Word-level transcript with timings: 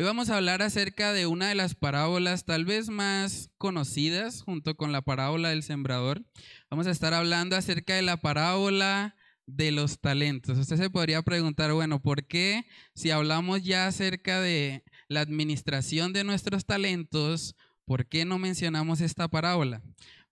Hoy 0.00 0.06
vamos 0.06 0.30
a 0.30 0.38
hablar 0.38 0.62
acerca 0.62 1.12
de 1.12 1.26
una 1.26 1.50
de 1.50 1.54
las 1.54 1.74
parábolas 1.74 2.46
tal 2.46 2.64
vez 2.64 2.88
más 2.88 3.50
conocidas 3.58 4.40
junto 4.40 4.74
con 4.74 4.92
la 4.92 5.02
parábola 5.02 5.50
del 5.50 5.62
sembrador. 5.62 6.22
Vamos 6.70 6.86
a 6.86 6.90
estar 6.90 7.12
hablando 7.12 7.54
acerca 7.54 7.96
de 7.96 8.00
la 8.00 8.16
parábola 8.16 9.14
de 9.44 9.72
los 9.72 10.00
talentos. 10.00 10.56
Usted 10.56 10.78
se 10.78 10.88
podría 10.88 11.20
preguntar, 11.20 11.74
bueno, 11.74 12.00
¿por 12.00 12.24
qué 12.26 12.64
si 12.94 13.10
hablamos 13.10 13.62
ya 13.62 13.88
acerca 13.88 14.40
de 14.40 14.84
la 15.08 15.20
administración 15.20 16.14
de 16.14 16.24
nuestros 16.24 16.64
talentos, 16.64 17.54
¿por 17.84 18.06
qué 18.06 18.24
no 18.24 18.38
mencionamos 18.38 19.02
esta 19.02 19.28
parábola? 19.28 19.82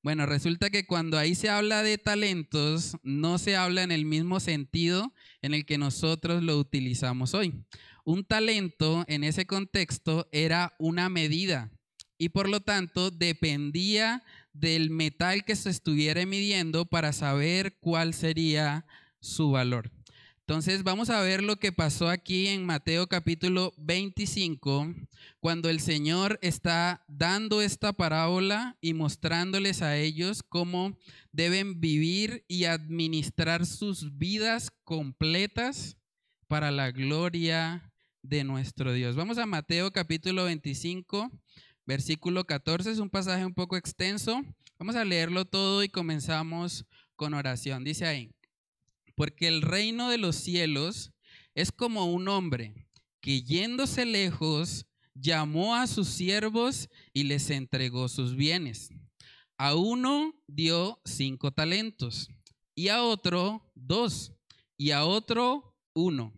Bueno, 0.02 0.24
resulta 0.24 0.70
que 0.70 0.86
cuando 0.86 1.18
ahí 1.18 1.34
se 1.34 1.50
habla 1.50 1.82
de 1.82 1.98
talentos, 1.98 2.96
no 3.02 3.36
se 3.36 3.56
habla 3.56 3.82
en 3.82 3.92
el 3.92 4.06
mismo 4.06 4.40
sentido 4.40 5.12
en 5.42 5.52
el 5.52 5.66
que 5.66 5.76
nosotros 5.76 6.42
lo 6.42 6.56
utilizamos 6.56 7.34
hoy. 7.34 7.66
Un 8.08 8.24
talento 8.24 9.04
en 9.06 9.22
ese 9.22 9.46
contexto 9.46 10.30
era 10.32 10.74
una 10.78 11.10
medida 11.10 11.70
y 12.16 12.30
por 12.30 12.48
lo 12.48 12.60
tanto 12.60 13.10
dependía 13.10 14.24
del 14.54 14.88
metal 14.88 15.44
que 15.44 15.54
se 15.54 15.68
estuviera 15.68 16.24
midiendo 16.24 16.86
para 16.86 17.12
saber 17.12 17.76
cuál 17.80 18.14
sería 18.14 18.86
su 19.20 19.50
valor. 19.50 19.92
Entonces 20.38 20.84
vamos 20.84 21.10
a 21.10 21.20
ver 21.20 21.42
lo 21.42 21.56
que 21.56 21.70
pasó 21.70 22.08
aquí 22.08 22.46
en 22.46 22.64
Mateo 22.64 23.08
capítulo 23.08 23.74
25, 23.76 24.94
cuando 25.38 25.68
el 25.68 25.78
Señor 25.78 26.38
está 26.40 27.04
dando 27.08 27.60
esta 27.60 27.92
parábola 27.92 28.78
y 28.80 28.94
mostrándoles 28.94 29.82
a 29.82 29.98
ellos 29.98 30.42
cómo 30.42 30.96
deben 31.30 31.78
vivir 31.78 32.42
y 32.48 32.64
administrar 32.64 33.66
sus 33.66 34.16
vidas 34.16 34.72
completas 34.84 35.98
para 36.46 36.70
la 36.70 36.90
gloria 36.90 37.87
de 38.22 38.44
nuestro 38.44 38.92
Dios. 38.92 39.16
Vamos 39.16 39.38
a 39.38 39.46
Mateo 39.46 39.92
capítulo 39.92 40.44
25, 40.44 41.30
versículo 41.86 42.44
14, 42.44 42.90
es 42.90 42.98
un 42.98 43.10
pasaje 43.10 43.44
un 43.44 43.54
poco 43.54 43.76
extenso. 43.76 44.42
Vamos 44.78 44.96
a 44.96 45.04
leerlo 45.04 45.44
todo 45.44 45.82
y 45.82 45.88
comenzamos 45.88 46.84
con 47.16 47.34
oración. 47.34 47.84
Dice 47.84 48.06
ahí 48.06 48.30
porque 49.18 49.48
el 49.48 49.62
reino 49.62 50.08
de 50.08 50.16
los 50.16 50.36
cielos 50.36 51.12
es 51.56 51.72
como 51.72 52.06
un 52.06 52.28
hombre 52.28 52.86
que 53.20 53.42
yéndose 53.42 54.06
lejos 54.06 54.86
llamó 55.12 55.74
a 55.74 55.88
sus 55.88 56.06
siervos 56.06 56.88
y 57.12 57.24
les 57.24 57.50
entregó 57.50 58.08
sus 58.08 58.36
bienes. 58.36 58.90
A 59.58 59.74
uno 59.74 60.32
dio 60.46 61.00
cinco 61.04 61.50
talentos 61.50 62.28
y 62.76 62.88
a 62.88 63.02
otro 63.02 63.68
dos 63.74 64.32
y 64.76 64.92
a 64.92 65.04
otro 65.04 65.76
uno, 65.94 66.32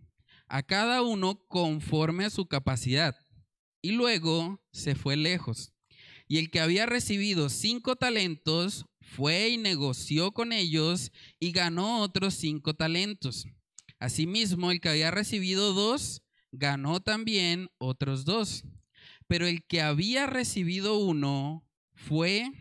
a 0.51 0.63
cada 0.63 1.01
uno 1.01 1.47
conforme 1.47 2.25
a 2.25 2.29
su 2.29 2.45
capacidad. 2.45 3.15
Y 3.81 3.91
luego 3.93 4.61
se 4.73 4.95
fue 4.95 5.15
lejos. 5.15 5.71
Y 6.27 6.39
el 6.39 6.51
que 6.51 6.59
había 6.59 6.85
recibido 6.85 7.47
cinco 7.47 7.95
talentos 7.95 8.85
fue 8.99 9.47
y 9.47 9.57
negoció 9.57 10.33
con 10.33 10.51
ellos 10.51 11.13
y 11.39 11.53
ganó 11.53 12.01
otros 12.01 12.33
cinco 12.33 12.73
talentos. 12.73 13.47
Asimismo, 13.97 14.71
el 14.71 14.81
que 14.81 14.89
había 14.89 15.09
recibido 15.09 15.73
dos, 15.73 16.21
ganó 16.51 16.99
también 16.99 17.69
otros 17.77 18.25
dos. 18.25 18.65
Pero 19.27 19.47
el 19.47 19.65
que 19.65 19.81
había 19.81 20.27
recibido 20.27 20.97
uno 20.97 21.65
fue 21.93 22.51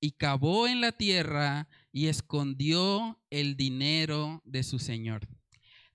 y 0.00 0.10
cavó 0.12 0.66
en 0.66 0.80
la 0.80 0.90
tierra 0.90 1.68
y 1.92 2.08
escondió 2.08 3.20
el 3.30 3.56
dinero 3.56 4.42
de 4.44 4.64
su 4.64 4.80
señor. 4.80 5.28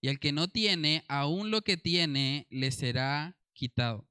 y 0.00 0.08
al 0.08 0.18
que 0.18 0.32
no 0.32 0.48
tiene, 0.48 1.04
aún 1.08 1.50
lo 1.50 1.62
que 1.62 1.76
tiene 1.76 2.46
le 2.50 2.70
será 2.70 3.36
quitado. 3.52 4.08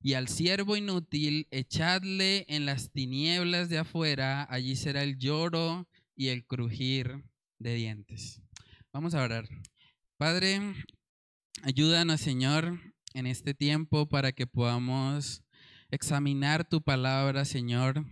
Y 0.00 0.14
al 0.14 0.28
siervo 0.28 0.76
inútil, 0.76 1.48
echadle 1.50 2.44
en 2.48 2.66
las 2.66 2.92
tinieblas 2.92 3.68
de 3.68 3.78
afuera, 3.78 4.46
allí 4.50 4.76
será 4.76 5.02
el 5.02 5.18
lloro 5.18 5.88
y 6.14 6.28
el 6.28 6.46
crujir 6.46 7.24
de 7.58 7.74
dientes. 7.74 8.42
Vamos 8.92 9.14
a 9.14 9.22
orar. 9.22 9.48
Padre, 10.16 10.60
ayúdanos, 11.62 12.20
Señor, 12.20 12.78
en 13.14 13.26
este 13.26 13.54
tiempo 13.54 14.08
para 14.08 14.32
que 14.32 14.46
podamos 14.46 15.42
examinar 15.90 16.68
tu 16.68 16.82
palabra, 16.82 17.44
Señor, 17.44 18.04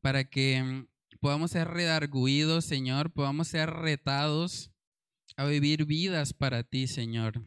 para 0.00 0.24
que 0.24 0.86
podamos 1.20 1.52
ser 1.52 1.68
redarguidos, 1.68 2.64
Señor, 2.64 3.12
podamos 3.12 3.48
ser 3.48 3.70
retados 3.70 4.69
a 5.40 5.46
vivir 5.46 5.86
vidas 5.86 6.34
para 6.34 6.62
ti, 6.64 6.86
Señor. 6.86 7.42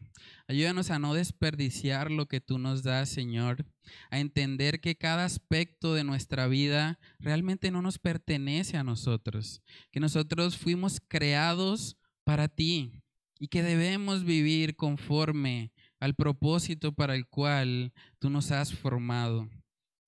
Ayúdanos 0.48 0.90
a 0.90 0.98
no 0.98 1.14
desperdiciar 1.14 2.10
lo 2.10 2.26
que 2.26 2.40
tú 2.40 2.58
nos 2.58 2.82
das, 2.82 3.08
Señor, 3.08 3.66
a 4.10 4.18
entender 4.18 4.80
que 4.80 4.96
cada 4.96 5.24
aspecto 5.24 5.94
de 5.94 6.02
nuestra 6.02 6.48
vida 6.48 6.98
realmente 7.20 7.70
no 7.70 7.82
nos 7.82 8.00
pertenece 8.00 8.76
a 8.76 8.82
nosotros, 8.82 9.62
que 9.92 10.00
nosotros 10.00 10.58
fuimos 10.58 11.00
creados 11.06 11.96
para 12.24 12.48
ti 12.48 13.00
y 13.38 13.46
que 13.46 13.62
debemos 13.62 14.24
vivir 14.24 14.74
conforme 14.74 15.72
al 16.00 16.16
propósito 16.16 16.96
para 16.96 17.14
el 17.14 17.28
cual 17.28 17.92
tú 18.18 18.28
nos 18.28 18.50
has 18.50 18.74
formado. 18.74 19.48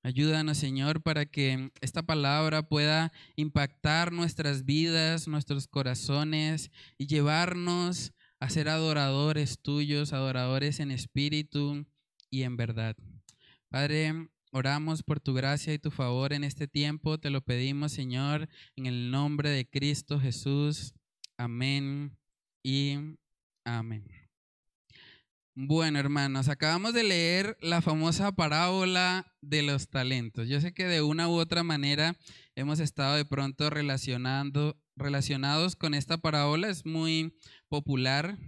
Ayúdanos, 0.07 0.59
Señor, 0.59 1.03
para 1.03 1.27
que 1.27 1.73
esta 1.81 2.05
palabra 2.05 2.63
pueda 2.63 3.13
impactar 3.35 4.13
nuestras 4.13 4.65
vidas, 4.65 5.27
nuestros 5.27 5.67
corazones 5.67 6.71
y 6.97 7.09
llevarnos 7.09 8.13
a 8.39 8.49
ser 8.49 8.69
adoradores 8.69 9.59
tuyos, 9.61 10.13
adoradores 10.13 10.79
en 10.79 10.93
espíritu 10.93 11.85
y 12.31 12.45
en 12.45 12.57
verdad. 12.57 12.95
Padre, 13.69 14.29
Oramos 14.53 15.03
por 15.03 15.19
tu 15.19 15.35
gracia 15.35 15.75
y 15.75 15.79
tu 15.79 15.91
favor 15.91 16.33
en 16.33 16.45
este 16.45 16.69
tiempo. 16.69 17.19
Te 17.19 17.31
lo 17.31 17.41
pedimos, 17.41 17.93
Señor, 17.93 18.49
en 18.77 18.87
el 18.87 19.11
nombre 19.11 19.51
de 19.51 19.69
Cristo 19.69 20.21
Jesús. 20.21 20.95
Amén 21.37 22.17
y 22.63 22.97
amén. 23.65 24.26
Bueno, 25.59 25.99
hermanos, 25.99 26.51
acabamos 26.51 26.93
de 26.93 27.03
leer 27.03 27.57
la 27.63 27.81
famosa 27.81 28.31
parábola 28.31 29.33
de 29.41 29.63
los 29.63 29.89
talentos. 29.89 30.49
Yo 30.49 30.61
sé 30.61 30.75
que 30.75 30.85
de 30.85 31.01
una 31.01 31.31
u 31.31 31.33
otra 31.33 31.63
manera 31.63 32.15
hemos 32.57 32.79
estado 32.79 33.17
de 33.17 33.25
pronto 33.25 33.71
relacionando, 33.71 34.79
relacionados 34.97 35.75
con 35.75 35.95
esta 35.95 36.19
parábola, 36.19 36.69
es 36.69 36.85
muy 36.85 37.39
popular, 37.71 38.39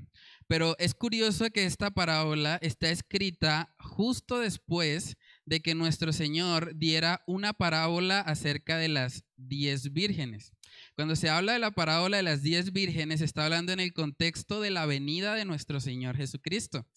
pero 0.48 0.76
es 0.78 0.92
curioso 0.92 1.48
que 1.48 1.64
esta 1.64 1.90
parábola 1.90 2.58
está 2.60 2.90
escrita 2.90 3.74
justo 3.78 4.40
después 4.40 5.16
de 5.46 5.60
que 5.60 5.74
nuestro 5.74 6.12
Señor 6.12 6.76
diera 6.76 7.22
una 7.26 7.54
parábola 7.54 8.20
acerca 8.20 8.76
de 8.76 8.88
las 8.88 9.24
diez 9.34 9.94
vírgenes. 9.94 10.52
Cuando 10.98 11.14
se 11.14 11.28
habla 11.28 11.52
de 11.52 11.60
la 11.60 11.70
parábola 11.70 12.16
de 12.16 12.24
las 12.24 12.42
diez 12.42 12.72
vírgenes, 12.72 13.20
está 13.20 13.44
hablando 13.44 13.70
en 13.70 13.78
el 13.78 13.92
contexto 13.92 14.60
de 14.60 14.70
la 14.70 14.84
venida 14.84 15.36
de 15.36 15.44
nuestro 15.44 15.78
Señor 15.78 16.16
Jesucristo. 16.16 16.88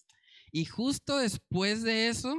Y 0.50 0.64
justo 0.64 1.18
después 1.18 1.84
de 1.84 2.08
eso, 2.08 2.34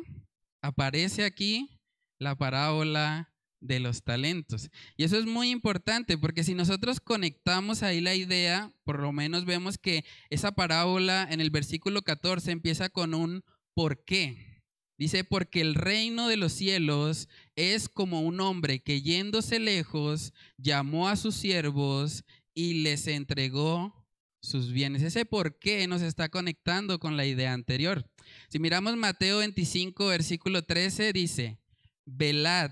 aparece 0.61 1.23
aquí 1.23 1.79
la 2.19 2.35
parábola 2.35 3.33
de 3.61 3.79
los 3.79 4.03
talentos. 4.03 4.71
Y 4.97 5.05
eso 5.05 5.17
es 5.17 5.25
muy 5.25 5.51
importante 5.51 6.17
porque 6.17 6.43
si 6.43 6.53
nosotros 6.53 6.99
conectamos 6.99 7.81
ahí 7.81 8.01
la 8.01 8.13
idea, 8.13 8.73
por 8.83 8.99
lo 8.99 9.13
menos 9.13 9.45
vemos 9.45 9.77
que 9.77 10.03
esa 10.29 10.51
parábola 10.51 11.25
en 11.31 11.39
el 11.39 11.49
versículo 11.49 12.01
14 12.01 12.51
empieza 12.51 12.89
con 12.89 13.13
un 13.13 13.45
¿por 13.73 14.03
qué? 14.03 14.52
Dice, 14.97 15.23
porque 15.23 15.61
el 15.61 15.75
reino 15.75 16.27
de 16.27 16.37
los 16.37 16.53
cielos 16.53 17.27
es 17.55 17.89
como 17.89 18.21
un 18.21 18.39
hombre 18.39 18.79
que 18.79 19.01
yéndose 19.01 19.59
lejos 19.59 20.33
llamó 20.57 21.07
a 21.07 21.15
sus 21.15 21.35
siervos 21.35 22.23
y 22.53 22.83
les 22.83 23.07
entregó 23.07 24.07
sus 24.41 24.71
bienes. 24.71 25.01
Ese 25.01 25.25
por 25.25 25.57
qué 25.57 25.87
nos 25.87 26.01
está 26.01 26.29
conectando 26.29 26.99
con 26.99 27.17
la 27.17 27.25
idea 27.25 27.53
anterior. 27.53 28.09
Si 28.49 28.59
miramos 28.59 28.95
Mateo 28.95 29.39
25, 29.39 30.07
versículo 30.07 30.63
13, 30.63 31.11
dice, 31.13 31.59
velad 32.05 32.71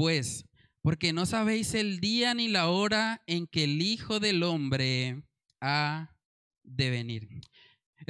pues, 0.00 0.46
porque 0.80 1.12
no 1.12 1.26
sabéis 1.26 1.74
el 1.74 2.00
día 2.00 2.32
ni 2.32 2.48
la 2.48 2.70
hora 2.70 3.22
en 3.26 3.46
que 3.46 3.64
el 3.64 3.82
Hijo 3.82 4.18
del 4.18 4.42
Hombre 4.42 5.24
ha 5.60 6.16
de 6.62 6.88
venir. 6.88 7.28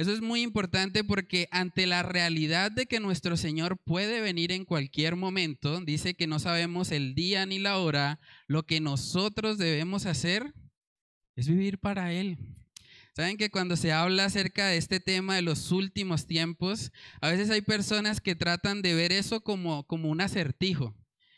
Eso 0.01 0.11
es 0.11 0.21
muy 0.21 0.41
importante 0.41 1.03
porque 1.03 1.47
ante 1.51 1.85
la 1.85 2.01
realidad 2.01 2.71
de 2.71 2.87
que 2.87 2.99
nuestro 2.99 3.37
Señor 3.37 3.77
puede 3.77 4.19
venir 4.19 4.51
en 4.51 4.65
cualquier 4.65 5.15
momento, 5.15 5.79
dice 5.81 6.15
que 6.15 6.25
no 6.25 6.39
sabemos 6.39 6.91
el 6.91 7.13
día 7.13 7.45
ni 7.45 7.59
la 7.59 7.77
hora, 7.77 8.19
lo 8.47 8.63
que 8.63 8.79
nosotros 8.79 9.59
debemos 9.59 10.07
hacer 10.07 10.55
es 11.35 11.47
vivir 11.47 11.77
para 11.77 12.13
Él. 12.13 12.39
Saben 13.15 13.37
que 13.37 13.51
cuando 13.51 13.75
se 13.75 13.91
habla 13.91 14.25
acerca 14.25 14.69
de 14.69 14.77
este 14.77 14.99
tema 14.99 15.35
de 15.35 15.43
los 15.43 15.71
últimos 15.71 16.25
tiempos, 16.25 16.91
a 17.21 17.29
veces 17.29 17.51
hay 17.51 17.61
personas 17.61 18.21
que 18.21 18.33
tratan 18.33 18.81
de 18.81 18.95
ver 18.95 19.11
eso 19.11 19.41
como, 19.41 19.85
como 19.85 20.09
un 20.09 20.21
acertijo. 20.21 20.95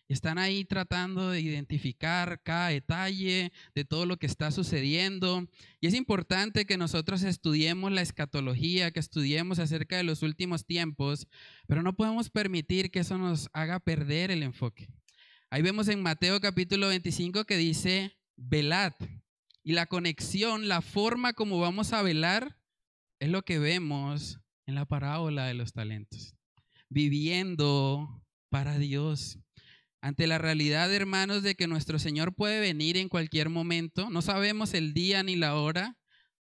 Están 0.09 0.38
ahí 0.38 0.65
tratando 0.65 1.29
de 1.29 1.41
identificar 1.41 2.41
cada 2.44 2.69
detalle 2.69 3.51
de 3.73 3.85
todo 3.85 4.05
lo 4.05 4.17
que 4.17 4.25
está 4.25 4.51
sucediendo. 4.51 5.47
Y 5.79 5.88
es 5.88 5.94
importante 5.94 6.65
que 6.65 6.77
nosotros 6.77 7.23
estudiemos 7.23 7.91
la 7.91 8.01
escatología, 8.01 8.91
que 8.91 9.00
estudiemos 9.00 9.59
acerca 9.59 9.97
de 9.97 10.03
los 10.03 10.21
últimos 10.21 10.65
tiempos, 10.65 11.27
pero 11.67 11.83
no 11.83 11.95
podemos 11.95 12.29
permitir 12.29 12.91
que 12.91 13.00
eso 13.00 13.17
nos 13.17 13.50
haga 13.53 13.79
perder 13.79 14.29
el 14.29 14.44
enfoque. 14.44 14.89
Ahí 15.50 15.61
vemos 15.61 15.88
en 15.88 16.01
Mateo 16.01 16.41
capítulo 16.41 16.88
25 16.88 17.45
que 17.45 17.57
dice, 17.57 18.17
velad. 18.35 18.94
Y 19.63 19.73
la 19.73 19.85
conexión, 19.85 20.67
la 20.67 20.81
forma 20.81 21.33
como 21.33 21.59
vamos 21.59 21.94
a 21.94 22.01
velar, 22.01 22.59
es 23.19 23.29
lo 23.29 23.44
que 23.44 23.57
vemos 23.59 24.39
en 24.65 24.75
la 24.75 24.85
parábola 24.85 25.45
de 25.45 25.53
los 25.53 25.71
talentos. 25.71 26.35
Viviendo 26.89 28.21
para 28.50 28.77
Dios 28.77 29.39
ante 30.03 30.27
la 30.27 30.38
realidad, 30.38 30.94
hermanos, 30.94 31.44
de 31.44 31.55
que 31.55 31.65
nuestro 31.65 31.97
Señor 31.97 32.35
puede 32.35 32.59
venir 32.59 32.97
en 32.97 33.07
cualquier 33.07 33.47
momento, 33.47 34.09
no 34.09 34.21
sabemos 34.21 34.73
el 34.73 34.94
día 34.94 35.23
ni 35.23 35.38
la 35.38 35.55
hora, 35.55 35.97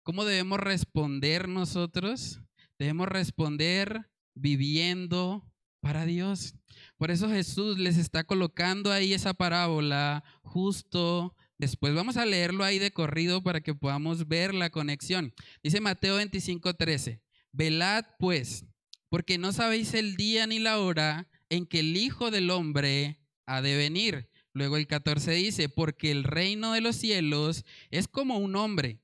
¿cómo 0.04 0.24
debemos 0.24 0.58
responder 0.58 1.50
nosotros? 1.50 2.40
Debemos 2.80 3.10
responder 3.10 4.10
viviendo 4.36 5.52
para 5.82 6.06
Dios. 6.06 6.56
Por 6.96 7.12
eso 7.12 7.28
Jesús 7.28 7.78
les 7.78 7.98
está 7.98 8.24
colocando 8.24 8.90
ahí 8.90 9.14
esa 9.14 9.34
parábola 9.34 10.24
justo 10.44 11.36
después. 11.58 11.94
Vamos 11.94 12.16
a 12.16 12.26
leerlo 12.26 12.64
ahí 12.64 12.80
de 12.80 12.92
corrido 12.92 13.44
para 13.44 13.60
que 13.60 13.76
podamos 13.76 14.30
ver 14.30 14.54
la 14.54 14.70
conexión. 14.70 15.34
Dice 15.62 15.82
Mateo 15.82 16.16
25, 16.16 16.74
13, 16.76 17.22
velad 17.52 18.06
pues, 18.18 18.64
porque 19.10 19.38
no 19.38 19.52
sabéis 19.52 19.94
el 19.94 20.16
día 20.16 20.48
ni 20.48 20.60
la 20.60 20.80
hora 20.80 21.28
en 21.50 21.66
que 21.66 21.82
el 21.82 21.98
Hijo 21.98 22.32
del 22.32 22.50
Hombre 22.50 23.18
ha 23.46 23.62
de 23.62 23.76
venir. 23.76 24.30
Luego 24.54 24.78
el 24.78 24.88
14 24.88 25.32
dice, 25.32 25.70
porque 25.70 26.12
el 26.12 26.24
reino 26.24 26.74
de 26.74 26.82
los 26.82 26.96
cielos 26.96 27.66
es 27.90 28.08
como 28.08 28.38
un 28.38 28.56
hombre 28.56 29.00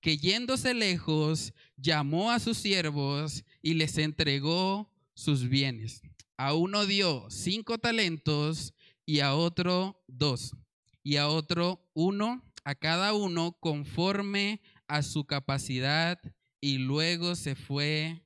que 0.00 0.16
yéndose 0.16 0.74
lejos 0.74 1.52
llamó 1.76 2.30
a 2.30 2.40
sus 2.40 2.58
siervos 2.58 3.44
y 3.62 3.74
les 3.74 3.98
entregó 3.98 4.90
sus 5.14 5.48
bienes. 5.48 6.02
A 6.36 6.54
uno 6.54 6.86
dio 6.86 7.26
cinco 7.30 7.78
talentos 7.78 8.74
y 9.04 9.20
a 9.20 9.34
otro 9.34 10.02
dos 10.08 10.56
y 11.02 11.16
a 11.16 11.28
otro 11.28 11.88
uno, 11.94 12.42
a 12.64 12.74
cada 12.74 13.14
uno 13.14 13.52
conforme 13.60 14.60
a 14.88 15.02
su 15.02 15.24
capacidad 15.24 16.18
y 16.60 16.78
luego 16.78 17.36
se 17.36 17.54
fue 17.54 18.22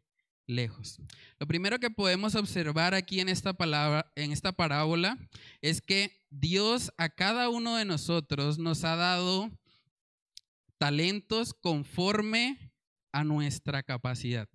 lejos. 0.47 1.01
Lo 1.39 1.47
primero 1.47 1.79
que 1.79 1.91
podemos 1.91 2.35
observar 2.35 2.95
aquí 2.95 3.21
en 3.21 3.29
esta 3.29 3.53
palabra, 3.53 4.13
en 4.17 4.33
esta 4.33 4.53
parábola, 4.53 5.19
es 5.63 5.81
que 5.81 6.25
Dios 6.31 6.93
a 6.99 7.09
cada 7.09 7.49
uno 7.49 7.77
de 7.77 7.85
nosotros 7.85 8.59
nos 8.59 8.85
ha 8.85 8.97
dado 8.97 9.51
talentos 10.79 11.55
conforme 11.55 12.73
a 13.13 13.25
nuestra 13.25 13.83
capacidad. 13.83 14.49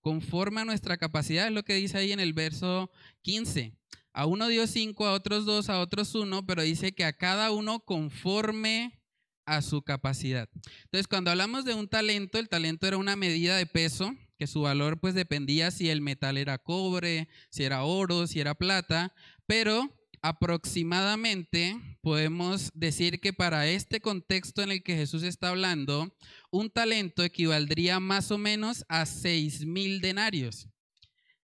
Conforme 0.00 0.62
a 0.62 0.64
nuestra 0.64 0.96
capacidad 0.96 1.46
es 1.46 1.52
lo 1.52 1.62
que 1.62 1.74
dice 1.74 1.98
ahí 1.98 2.12
en 2.12 2.20
el 2.20 2.32
verso 2.32 2.90
15. 3.22 3.72
A 4.14 4.26
uno 4.26 4.48
dio 4.48 4.66
cinco, 4.66 5.06
a 5.06 5.12
otros 5.12 5.46
dos, 5.46 5.70
a 5.70 5.80
otros 5.80 6.14
uno, 6.14 6.44
pero 6.44 6.62
dice 6.62 6.92
que 6.92 7.04
a 7.04 7.12
cada 7.12 7.50
uno 7.50 7.80
conforme 7.80 9.00
a 9.46 9.62
su 9.62 9.82
capacidad. 9.82 10.48
Entonces, 10.84 11.08
cuando 11.08 11.30
hablamos 11.30 11.64
de 11.64 11.74
un 11.74 11.88
talento, 11.88 12.38
el 12.38 12.48
talento 12.48 12.86
era 12.86 12.98
una 12.98 13.16
medida 13.16 13.56
de 13.56 13.66
peso 13.66 14.14
que 14.42 14.48
su 14.48 14.62
valor 14.62 14.98
pues 14.98 15.14
dependía 15.14 15.70
si 15.70 15.88
el 15.88 16.00
metal 16.00 16.36
era 16.36 16.58
cobre, 16.58 17.28
si 17.48 17.62
era 17.62 17.84
oro, 17.84 18.26
si 18.26 18.40
era 18.40 18.56
plata, 18.56 19.14
pero 19.46 19.96
aproximadamente 20.20 21.76
podemos 22.00 22.72
decir 22.74 23.20
que 23.20 23.32
para 23.32 23.68
este 23.68 24.00
contexto 24.00 24.60
en 24.60 24.72
el 24.72 24.82
que 24.82 24.96
Jesús 24.96 25.22
está 25.22 25.50
hablando, 25.50 26.12
un 26.50 26.70
talento 26.70 27.22
equivaldría 27.22 28.00
más 28.00 28.32
o 28.32 28.38
menos 28.38 28.84
a 28.88 29.06
seis 29.06 29.64
mil 29.64 30.00
denarios. 30.00 30.66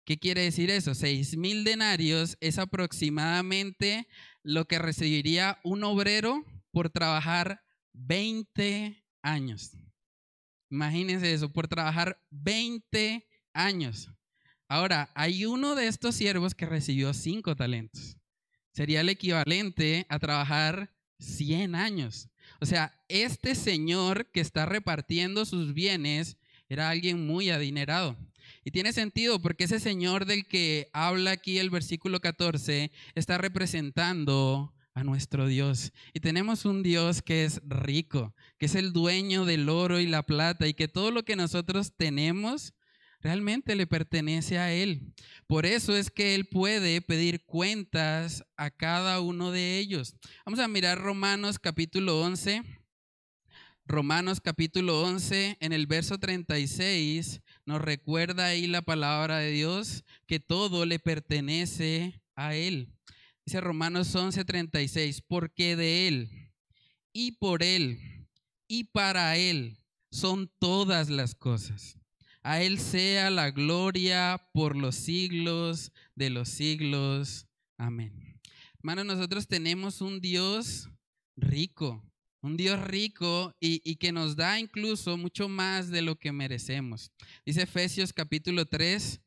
¿Qué 0.06 0.18
quiere 0.18 0.44
decir 0.44 0.72
eso? 0.72 0.96
Seis 0.96 1.36
mil 1.36 1.66
denarios 1.66 2.38
es 2.40 2.60
aproximadamente 2.60 4.08
lo 4.42 4.70
que 4.70 4.80
recibiría 4.80 5.60
un 5.66 5.84
obrero 5.84 6.46
por 6.72 6.90
trabajar 6.90 7.60
20 7.92 9.04
años. 9.22 9.85
Imagínense 10.76 11.34
eso, 11.34 11.54
por 11.54 11.70
trabajar 11.70 12.22
20 12.32 13.26
años. 13.54 14.10
Ahora, 14.68 15.10
hay 15.16 15.46
uno 15.46 15.74
de 15.74 15.88
estos 15.88 16.16
siervos 16.16 16.54
que 16.54 16.66
recibió 16.66 17.14
cinco 17.14 17.56
talentos. 17.56 18.18
Sería 18.74 19.00
el 19.00 19.08
equivalente 19.08 20.06
a 20.10 20.20
trabajar 20.20 20.94
100 21.20 21.76
años. 21.76 22.28
O 22.60 22.66
sea, 22.66 22.94
este 23.08 23.56
señor 23.56 24.30
que 24.34 24.42
está 24.42 24.66
repartiendo 24.66 25.46
sus 25.46 25.74
bienes 25.74 26.36
era 26.68 26.90
alguien 26.90 27.26
muy 27.26 27.52
adinerado. 27.52 28.18
Y 28.66 28.72
tiene 28.72 28.92
sentido 28.92 29.42
porque 29.42 29.64
ese 29.64 29.80
señor 29.80 30.26
del 30.26 30.46
que 30.46 30.90
habla 30.92 31.32
aquí 31.32 31.58
el 31.58 31.70
versículo 31.70 32.20
14 32.20 32.92
está 33.16 33.38
representando 33.38 34.75
a 34.96 35.04
nuestro 35.04 35.46
Dios. 35.46 35.92
Y 36.14 36.22
tenemos 36.22 36.66
un 36.66 36.82
Dios 36.82 37.22
que 37.22 37.46
es 37.46 37.62
rico, 37.68 38.34
que 38.58 38.66
es 38.66 38.76
el 38.76 38.94
dueño 38.94 39.46
del 39.46 39.70
oro 39.70 40.00
y 40.00 40.08
la 40.08 40.24
plata 40.24 40.68
y 40.68 40.74
que 40.74 40.88
todo 40.88 41.12
lo 41.12 41.24
que 41.24 41.36
nosotros 41.36 41.94
tenemos 41.96 42.74
realmente 43.20 43.76
le 43.76 43.88
pertenece 43.88 44.58
a 44.58 44.72
Él. 44.72 45.14
Por 45.48 45.66
eso 45.66 45.96
es 45.96 46.10
que 46.10 46.34
Él 46.34 46.46
puede 46.46 47.02
pedir 47.02 47.44
cuentas 47.46 48.46
a 48.56 48.72
cada 48.72 49.20
uno 49.20 49.52
de 49.52 49.78
ellos. 49.78 50.16
Vamos 50.46 50.60
a 50.60 50.68
mirar 50.68 51.00
Romanos 51.00 51.60
capítulo 51.60 52.22
11. 52.22 52.64
Romanos 53.88 54.42
capítulo 54.42 55.04
11, 55.04 55.58
en 55.60 55.72
el 55.72 55.86
verso 55.86 56.18
36, 56.18 57.42
nos 57.68 57.80
recuerda 57.80 58.48
ahí 58.48 58.66
la 58.66 58.82
palabra 58.82 59.38
de 59.38 59.52
Dios 59.52 60.04
que 60.26 60.40
todo 60.40 60.88
le 60.88 60.98
pertenece 60.98 62.20
a 62.36 62.56
Él. 62.56 62.95
Dice 63.46 63.62
Romanos 63.62 64.16
11:36, 64.16 65.22
porque 65.28 65.76
de 65.76 66.08
Él 66.08 66.52
y 67.14 67.34
por 67.34 67.62
Él 67.62 68.28
y 68.68 68.86
para 68.86 69.38
Él 69.38 69.78
son 70.12 70.52
todas 70.58 71.12
las 71.12 71.36
cosas. 71.36 72.00
A 72.42 72.64
Él 72.64 72.80
sea 72.80 73.30
la 73.30 73.52
gloria 73.52 74.50
por 74.52 74.76
los 74.76 74.96
siglos 74.96 75.92
de 76.16 76.32
los 76.32 76.50
siglos. 76.50 77.48
Amén. 77.78 78.40
Hermanos, 78.80 79.06
nosotros 79.06 79.48
tenemos 79.48 80.02
un 80.02 80.22
Dios 80.22 80.90
rico, 81.36 82.04
un 82.42 82.58
Dios 82.58 82.82
rico 82.82 83.54
y, 83.60 83.80
y, 83.84 83.98
que 83.98 84.12
nos 84.12 84.36
da 84.36 84.60
incluso 84.60 85.18
mucho 85.18 85.50
más 85.50 85.92
de 85.92 86.02
lo 86.02 86.16
que 86.16 86.32
merecemos. 86.32 87.12
Dice 87.46 87.64
Efesios 87.64 88.12
capítulo 88.12 88.66
3, 88.66 89.22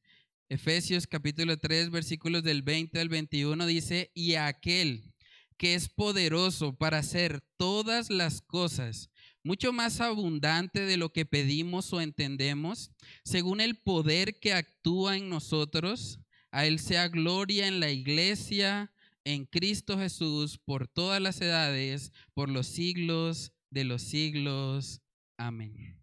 Efesios 0.50 1.06
capítulo 1.06 1.58
3, 1.58 1.90
versículos 1.90 2.42
del 2.42 2.62
20 2.62 2.98
al 3.00 3.10
21 3.10 3.66
dice, 3.66 4.10
y 4.14 4.36
aquel 4.36 5.12
que 5.58 5.74
es 5.74 5.90
poderoso 5.90 6.74
para 6.74 6.98
hacer 6.98 7.42
todas 7.58 8.08
las 8.08 8.40
cosas, 8.40 9.10
mucho 9.42 9.74
más 9.74 10.00
abundante 10.00 10.80
de 10.80 10.96
lo 10.96 11.12
que 11.12 11.26
pedimos 11.26 11.92
o 11.92 12.00
entendemos, 12.00 12.92
según 13.24 13.60
el 13.60 13.76
poder 13.76 14.40
que 14.40 14.54
actúa 14.54 15.18
en 15.18 15.28
nosotros, 15.28 16.20
a 16.50 16.64
Él 16.64 16.78
sea 16.78 17.08
gloria 17.08 17.66
en 17.66 17.78
la 17.78 17.90
iglesia, 17.90 18.90
en 19.24 19.44
Cristo 19.44 19.98
Jesús, 19.98 20.56
por 20.56 20.88
todas 20.88 21.20
las 21.20 21.42
edades, 21.42 22.12
por 22.32 22.48
los 22.48 22.66
siglos 22.68 23.52
de 23.68 23.84
los 23.84 24.00
siglos. 24.00 25.02
Amén. 25.36 25.97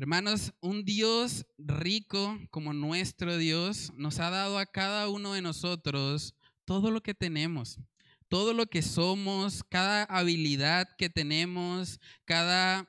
Hermanos, 0.00 0.52
un 0.60 0.84
Dios 0.84 1.44
rico 1.58 2.38
como 2.52 2.72
nuestro 2.72 3.36
Dios 3.36 3.92
nos 3.96 4.20
ha 4.20 4.30
dado 4.30 4.56
a 4.56 4.66
cada 4.66 5.08
uno 5.08 5.32
de 5.32 5.42
nosotros 5.42 6.36
todo 6.64 6.92
lo 6.92 7.02
que 7.02 7.14
tenemos, 7.14 7.80
todo 8.28 8.54
lo 8.54 8.66
que 8.66 8.80
somos, 8.80 9.64
cada 9.64 10.04
habilidad 10.04 10.88
que 10.98 11.10
tenemos, 11.10 11.98
cada 12.24 12.88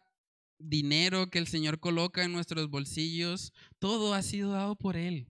dinero 0.60 1.32
que 1.32 1.40
el 1.40 1.48
Señor 1.48 1.80
coloca 1.80 2.24
en 2.24 2.32
nuestros 2.32 2.70
bolsillos, 2.70 3.54
todo 3.80 4.14
ha 4.14 4.22
sido 4.22 4.52
dado 4.52 4.76
por 4.76 4.96
Él. 4.96 5.28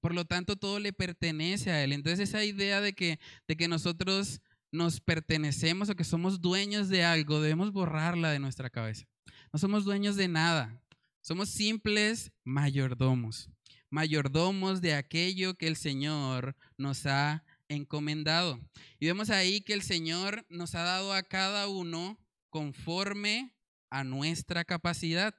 Por 0.00 0.14
lo 0.14 0.26
tanto, 0.26 0.54
todo 0.54 0.78
le 0.78 0.92
pertenece 0.92 1.72
a 1.72 1.82
Él. 1.82 1.92
Entonces, 1.92 2.28
esa 2.28 2.44
idea 2.44 2.80
de 2.80 2.92
que, 2.92 3.18
de 3.48 3.56
que 3.56 3.66
nosotros 3.66 4.42
nos 4.70 5.00
pertenecemos 5.00 5.88
o 5.88 5.96
que 5.96 6.04
somos 6.04 6.40
dueños 6.40 6.88
de 6.88 7.02
algo, 7.02 7.40
debemos 7.40 7.72
borrarla 7.72 8.30
de 8.30 8.38
nuestra 8.38 8.70
cabeza. 8.70 9.08
No 9.52 9.58
somos 9.58 9.84
dueños 9.84 10.14
de 10.14 10.28
nada. 10.28 10.85
Somos 11.26 11.50
simples 11.50 12.30
mayordomos, 12.44 13.50
mayordomos 13.90 14.80
de 14.80 14.94
aquello 14.94 15.54
que 15.54 15.66
el 15.66 15.74
Señor 15.74 16.54
nos 16.78 17.04
ha 17.06 17.44
encomendado. 17.68 18.60
Y 19.00 19.06
vemos 19.06 19.30
ahí 19.30 19.60
que 19.60 19.72
el 19.72 19.82
Señor 19.82 20.46
nos 20.50 20.76
ha 20.76 20.82
dado 20.82 21.12
a 21.12 21.24
cada 21.24 21.66
uno 21.66 22.16
conforme 22.48 23.52
a 23.90 24.04
nuestra 24.04 24.64
capacidad. 24.64 25.34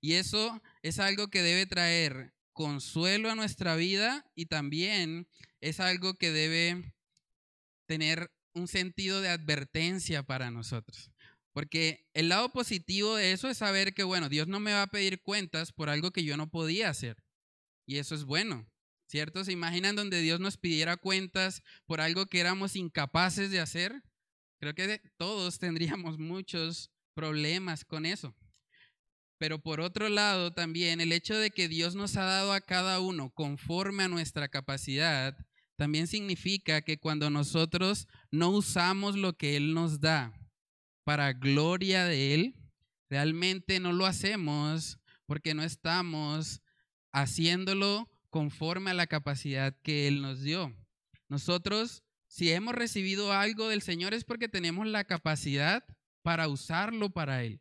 Y 0.00 0.14
eso 0.14 0.62
es 0.80 0.98
algo 1.00 1.28
que 1.28 1.42
debe 1.42 1.66
traer 1.66 2.32
consuelo 2.54 3.30
a 3.30 3.34
nuestra 3.34 3.76
vida 3.76 4.24
y 4.34 4.46
también 4.46 5.28
es 5.60 5.80
algo 5.80 6.14
que 6.14 6.32
debe 6.32 6.94
tener 7.84 8.32
un 8.54 8.68
sentido 8.68 9.20
de 9.20 9.28
advertencia 9.28 10.22
para 10.22 10.50
nosotros. 10.50 11.10
Porque 11.56 12.06
el 12.12 12.28
lado 12.28 12.52
positivo 12.52 13.16
de 13.16 13.32
eso 13.32 13.48
es 13.48 13.56
saber 13.56 13.94
que, 13.94 14.02
bueno, 14.02 14.28
Dios 14.28 14.46
no 14.46 14.60
me 14.60 14.74
va 14.74 14.82
a 14.82 14.86
pedir 14.88 15.22
cuentas 15.22 15.72
por 15.72 15.88
algo 15.88 16.10
que 16.10 16.22
yo 16.22 16.36
no 16.36 16.50
podía 16.50 16.90
hacer. 16.90 17.24
Y 17.86 17.96
eso 17.96 18.14
es 18.14 18.24
bueno, 18.24 18.70
¿cierto? 19.08 19.42
¿Se 19.42 19.52
imaginan 19.52 19.96
donde 19.96 20.20
Dios 20.20 20.38
nos 20.38 20.58
pidiera 20.58 20.98
cuentas 20.98 21.62
por 21.86 22.02
algo 22.02 22.26
que 22.26 22.40
éramos 22.40 22.76
incapaces 22.76 23.50
de 23.50 23.60
hacer? 23.60 24.02
Creo 24.60 24.74
que 24.74 25.00
todos 25.16 25.58
tendríamos 25.58 26.18
muchos 26.18 26.90
problemas 27.14 27.86
con 27.86 28.04
eso. 28.04 28.36
Pero 29.38 29.58
por 29.58 29.80
otro 29.80 30.10
lado, 30.10 30.52
también 30.52 31.00
el 31.00 31.10
hecho 31.10 31.38
de 31.38 31.52
que 31.52 31.68
Dios 31.68 31.94
nos 31.94 32.18
ha 32.18 32.24
dado 32.24 32.52
a 32.52 32.60
cada 32.60 33.00
uno 33.00 33.30
conforme 33.30 34.02
a 34.02 34.08
nuestra 34.08 34.48
capacidad, 34.48 35.34
también 35.76 36.06
significa 36.06 36.82
que 36.82 36.98
cuando 36.98 37.30
nosotros 37.30 38.08
no 38.30 38.50
usamos 38.50 39.16
lo 39.16 39.38
que 39.38 39.56
Él 39.56 39.72
nos 39.72 40.02
da, 40.02 40.34
para 41.06 41.32
gloria 41.34 42.04
de 42.04 42.34
Él, 42.34 42.56
realmente 43.08 43.78
no 43.78 43.92
lo 43.92 44.06
hacemos 44.06 44.98
porque 45.24 45.54
no 45.54 45.62
estamos 45.62 46.62
haciéndolo 47.12 48.10
conforme 48.28 48.90
a 48.90 48.94
la 48.94 49.06
capacidad 49.06 49.72
que 49.84 50.08
Él 50.08 50.20
nos 50.20 50.42
dio. 50.42 50.74
Nosotros, 51.28 52.02
si 52.26 52.50
hemos 52.50 52.74
recibido 52.74 53.32
algo 53.32 53.68
del 53.68 53.82
Señor 53.82 54.14
es 54.14 54.24
porque 54.24 54.48
tenemos 54.48 54.84
la 54.88 55.04
capacidad 55.04 55.84
para 56.22 56.48
usarlo 56.48 57.10
para 57.10 57.44
Él. 57.44 57.60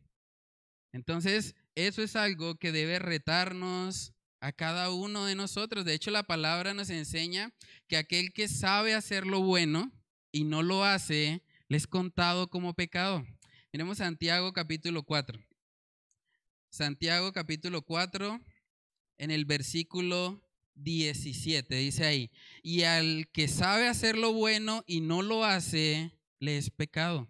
Entonces, 0.92 1.54
eso 1.76 2.02
es 2.02 2.16
algo 2.16 2.56
que 2.56 2.72
debe 2.72 2.98
retarnos 2.98 4.16
a 4.40 4.54
cada 4.54 4.90
uno 4.90 5.26
de 5.26 5.36
nosotros. 5.36 5.86
De 5.86 5.94
hecho, 5.94 6.10
la 6.10 6.24
palabra 6.24 6.74
nos 6.74 6.90
enseña 6.90 7.54
que 7.88 7.98
aquel 7.98 8.34
que 8.34 8.48
sabe 8.48 8.96
hacer 8.96 9.28
lo 9.28 9.42
bueno 9.42 9.92
y 10.32 10.46
no 10.46 10.64
lo 10.64 10.84
hace, 10.84 11.44
le 11.68 11.78
es 11.78 11.86
contado 11.86 12.50
como 12.50 12.74
pecado. 12.74 13.24
Miremos 13.76 13.98
Santiago 13.98 14.54
capítulo 14.54 15.04
4. 15.04 15.38
Santiago 16.70 17.34
capítulo 17.34 17.82
4, 17.82 18.40
en 19.18 19.32
el 19.32 19.44
versículo 19.44 20.42
17, 20.76 21.76
dice 21.76 22.06
ahí, 22.06 22.32
y 22.64 22.84
al 22.84 23.28
que 23.34 23.50
sabe 23.50 23.90
hacer 23.90 24.18
lo 24.18 24.32
bueno 24.32 24.86
y 24.88 25.02
no 25.02 25.22
lo 25.22 25.44
hace, 25.44 26.14
le 26.40 26.58
es 26.58 26.70
pecado. 26.70 27.28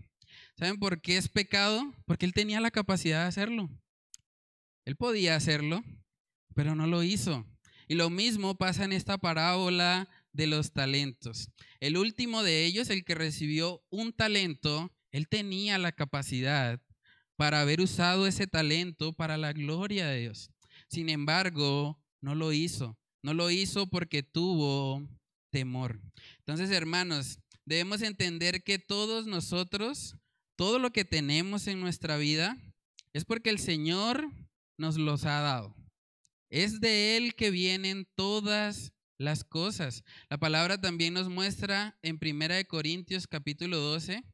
¿Saben 0.55 0.77
por 0.77 1.01
qué 1.01 1.17
es 1.17 1.29
pecado? 1.29 1.91
Porque 2.05 2.27
él 2.27 2.33
tenía 2.35 2.61
la 2.61 2.69
capacidad 2.69 3.23
de 3.23 3.29
hacerlo. 3.29 3.67
Él 4.85 4.95
podía 4.95 5.35
hacerlo, 5.35 5.83
pero 6.53 6.75
no 6.75 6.85
lo 6.85 7.01
hizo. 7.01 7.43
Y 7.87 7.95
lo 7.95 8.11
mismo 8.11 8.55
pasa 8.55 8.85
en 8.85 8.91
esta 8.91 9.17
parábola 9.17 10.07
de 10.31 10.45
los 10.45 10.73
talentos. 10.73 11.49
El 11.79 11.97
último 11.97 12.43
de 12.43 12.65
ellos, 12.65 12.91
el 12.91 13.03
que 13.03 13.15
recibió 13.15 13.83
un 13.89 14.13
talento, 14.13 14.94
él 15.15 15.29
tenía 15.29 15.77
la 15.77 15.93
capacidad 15.93 16.81
para 17.37 17.61
haber 17.61 17.79
usado 17.79 18.27
ese 18.27 18.47
talento 18.47 19.13
para 19.13 19.37
la 19.37 19.53
gloria 19.53 20.07
de 20.07 20.19
Dios. 20.19 20.51
Sin 20.89 21.07
embargo, 21.07 21.97
no 22.19 22.35
lo 22.35 22.51
hizo. 22.51 22.97
No 23.23 23.33
lo 23.33 23.49
hizo 23.49 23.87
porque 23.87 24.23
tuvo 24.23 25.07
temor. 25.53 26.01
Entonces, 26.39 26.69
hermanos, 26.69 27.39
debemos 27.63 28.01
entender 28.01 28.61
que 28.61 28.77
todos 28.77 29.25
nosotros, 29.25 30.17
todo 30.57 30.79
lo 30.79 30.91
que 30.91 31.05
tenemos 31.05 31.67
en 31.67 31.79
nuestra 31.79 32.17
vida, 32.17 32.57
es 33.13 33.23
porque 33.23 33.51
el 33.51 33.59
Señor 33.59 34.29
nos 34.77 34.97
los 34.97 35.23
ha 35.23 35.39
dado. 35.39 35.73
Es 36.49 36.81
de 36.81 37.15
Él 37.15 37.35
que 37.35 37.51
vienen 37.51 38.05
todas 38.15 38.91
las 39.17 39.45
cosas. 39.45 40.03
La 40.29 40.37
palabra 40.37 40.81
también 40.81 41.13
nos 41.13 41.29
muestra 41.29 41.97
en 42.01 42.19
1 42.21 42.67
Corintios 42.67 43.27
capítulo 43.27 43.77
12, 43.77 44.25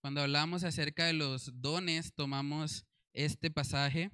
cuando 0.00 0.20
hablamos 0.20 0.64
acerca 0.64 1.06
de 1.06 1.12
los 1.12 1.60
dones, 1.60 2.14
tomamos 2.14 2.86
este 3.12 3.50
pasaje. 3.50 4.10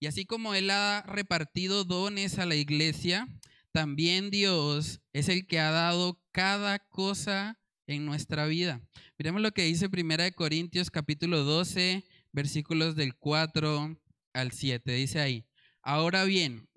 Y 0.00 0.06
así 0.06 0.24
como 0.24 0.54
Él 0.54 0.70
ha 0.70 1.02
repartido 1.02 1.84
dones 1.84 2.38
a 2.38 2.46
la 2.46 2.56
iglesia, 2.56 3.28
también 3.72 4.30
Dios 4.30 5.00
es 5.12 5.28
el 5.28 5.46
que 5.46 5.60
ha 5.60 5.70
dado 5.70 6.22
cada 6.32 6.78
cosa 6.78 7.60
en 7.86 8.06
nuestra 8.06 8.46
vida. 8.46 8.80
Miremos 9.18 9.42
lo 9.42 9.52
que 9.52 9.64
dice 9.64 9.86
1 9.86 10.32
Corintios 10.34 10.90
capítulo 10.90 11.44
12, 11.44 12.04
versículos 12.32 12.96
del 12.96 13.14
4 13.16 14.00
al 14.32 14.52
7. 14.52 14.92
Dice 14.92 15.20
ahí, 15.20 15.44
ahora 15.82 16.24
bien, 16.24 16.68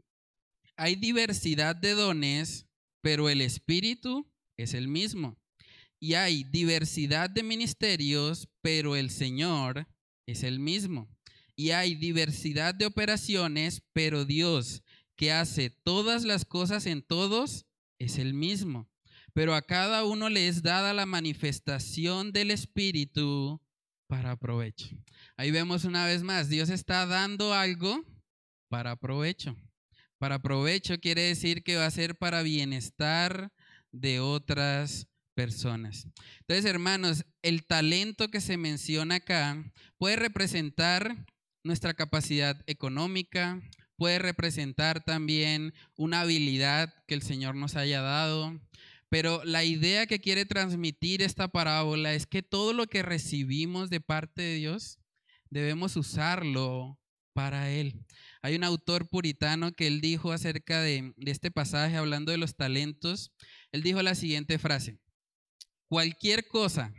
hay 0.75 0.95
diversidad 0.95 1.75
de 1.75 1.93
dones, 1.93 2.67
pero 3.01 3.29
el 3.29 3.41
Espíritu 3.41 4.29
es 4.57 4.73
el 4.73 4.87
mismo 4.87 5.37
y 5.99 6.13
hay 6.13 6.43
diversidad 6.43 7.29
de 7.29 7.43
ministerios, 7.43 8.47
pero 8.61 8.95
el 8.95 9.09
Señor 9.09 9.87
es 10.25 10.43
el 10.43 10.59
mismo. 10.59 11.09
Y 11.55 11.71
hay 11.71 11.95
diversidad 11.95 12.75
de 12.75 12.85
operaciones, 12.85 13.81
pero 13.93 14.25
Dios 14.25 14.83
que 15.17 15.31
hace 15.31 15.71
todas 15.71 16.23
las 16.23 16.45
cosas 16.45 16.85
en 16.85 17.01
todos 17.01 17.65
es 17.99 18.19
el 18.19 18.33
mismo. 18.33 18.87
Pero 19.33 19.55
a 19.55 19.61
cada 19.61 20.05
uno 20.05 20.29
le 20.29 20.47
es 20.47 20.61
dada 20.61 20.93
la 20.93 21.05
manifestación 21.05 22.31
del 22.31 22.51
Espíritu 22.51 23.59
para 24.07 24.37
provecho. 24.37 24.95
Ahí 25.35 25.51
vemos 25.51 25.83
una 25.83 26.05
vez 26.05 26.23
más, 26.23 26.49
Dios 26.49 26.69
está 26.69 27.05
dando 27.05 27.53
algo 27.53 28.05
para 28.69 28.95
provecho. 28.95 29.55
Para 30.17 30.41
provecho 30.41 30.99
quiere 30.99 31.23
decir 31.23 31.63
que 31.63 31.75
va 31.75 31.85
a 31.85 31.91
ser 31.91 32.17
para 32.17 32.41
bienestar 32.41 33.51
de 33.91 34.19
otras 34.19 34.91
personas. 35.01 35.16
Entonces, 35.37 36.65
hermanos, 36.65 37.25
el 37.43 37.65
talento 37.65 38.29
que 38.29 38.41
se 38.41 38.57
menciona 38.57 39.15
acá 39.15 39.63
puede 39.97 40.15
representar 40.15 41.25
nuestra 41.63 41.93
capacidad 41.93 42.59
económica, 42.65 43.61
puede 43.97 44.19
representar 44.19 45.03
también 45.03 45.73
una 45.95 46.21
habilidad 46.21 46.93
que 47.07 47.13
el 47.13 47.21
Señor 47.21 47.55
nos 47.55 47.75
haya 47.75 48.01
dado, 48.01 48.59
Pero 49.09 49.41
la 49.45 49.63
idea 49.63 50.05
que 50.05 50.19
quiere 50.19 50.45
transmitir 50.45 51.21
esta 51.21 51.47
parábola 51.47 52.13
es 52.13 52.25
que 52.25 52.43
todo 52.43 52.73
lo 52.73 52.87
que 52.87 53.03
recibimos 53.03 53.89
de 53.89 54.01
parte 54.01 54.41
de 54.41 54.55
Dios 54.55 54.99
debemos 55.49 55.95
usarlo 55.95 56.99
para 57.31 57.69
Él. 57.69 58.03
Hay 58.41 58.55
un 58.55 58.65
autor 58.65 59.07
puritano 59.07 59.71
que 59.71 59.87
él 59.87 60.01
dijo 60.01 60.33
acerca 60.33 60.81
de, 60.81 61.13
de 61.15 61.31
este 61.31 61.51
pasaje, 61.51 61.95
hablando 61.95 62.33
de 62.33 62.37
los 62.37 62.57
talentos, 62.57 63.31
él 63.71 63.81
dijo 63.81 64.01
la 64.01 64.15
siguiente 64.15 64.59
frase, 64.59 64.99
cualquier 65.87 66.47
cosa 66.47 66.93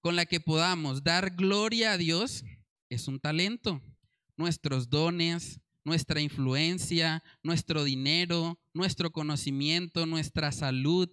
con 0.00 0.16
la 0.16 0.26
que 0.26 0.40
podamos 0.40 1.02
dar 1.02 1.34
gloria 1.34 1.92
a 1.92 1.98
Dios 1.98 2.44
es 2.88 3.08
un 3.08 3.20
talento. 3.20 3.82
Nuestros 4.36 4.88
dones, 4.88 5.60
nuestra 5.84 6.20
influencia, 6.20 7.22
nuestro 7.42 7.84
dinero, 7.84 8.58
nuestro 8.72 9.10
conocimiento, 9.10 10.06
nuestra 10.06 10.52
salud, 10.52 11.08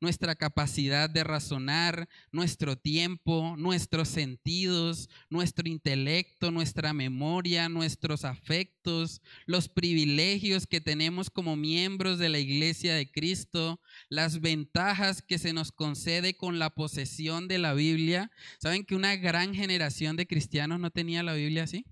nuestra 0.00 0.34
capacidad 0.34 1.10
de 1.10 1.24
razonar, 1.24 2.08
nuestro 2.30 2.76
tiempo, 2.76 3.56
nuestros 3.56 4.08
sentidos, 4.08 5.08
nuestro 5.28 5.68
intelecto, 5.68 6.50
nuestra 6.50 6.92
memoria, 6.92 7.68
nuestros 7.68 8.24
afectos, 8.24 9.20
los 9.46 9.68
privilegios 9.68 10.66
que 10.66 10.80
tenemos 10.80 11.30
como 11.30 11.56
miembros 11.56 12.18
de 12.18 12.28
la 12.28 12.38
iglesia 12.38 12.94
de 12.94 13.10
Cristo, 13.10 13.80
las 14.08 14.40
ventajas 14.40 15.22
que 15.22 15.38
se 15.38 15.52
nos 15.52 15.72
concede 15.72 16.36
con 16.36 16.58
la 16.58 16.70
posesión 16.70 17.48
de 17.48 17.58
la 17.58 17.74
Biblia. 17.74 18.30
¿Saben 18.60 18.84
que 18.84 18.94
una 18.94 19.16
gran 19.16 19.54
generación 19.54 20.16
de 20.16 20.26
cristianos 20.26 20.78
no 20.78 20.90
tenía 20.90 21.22
la 21.22 21.34
Biblia 21.34 21.64
así? 21.64 21.84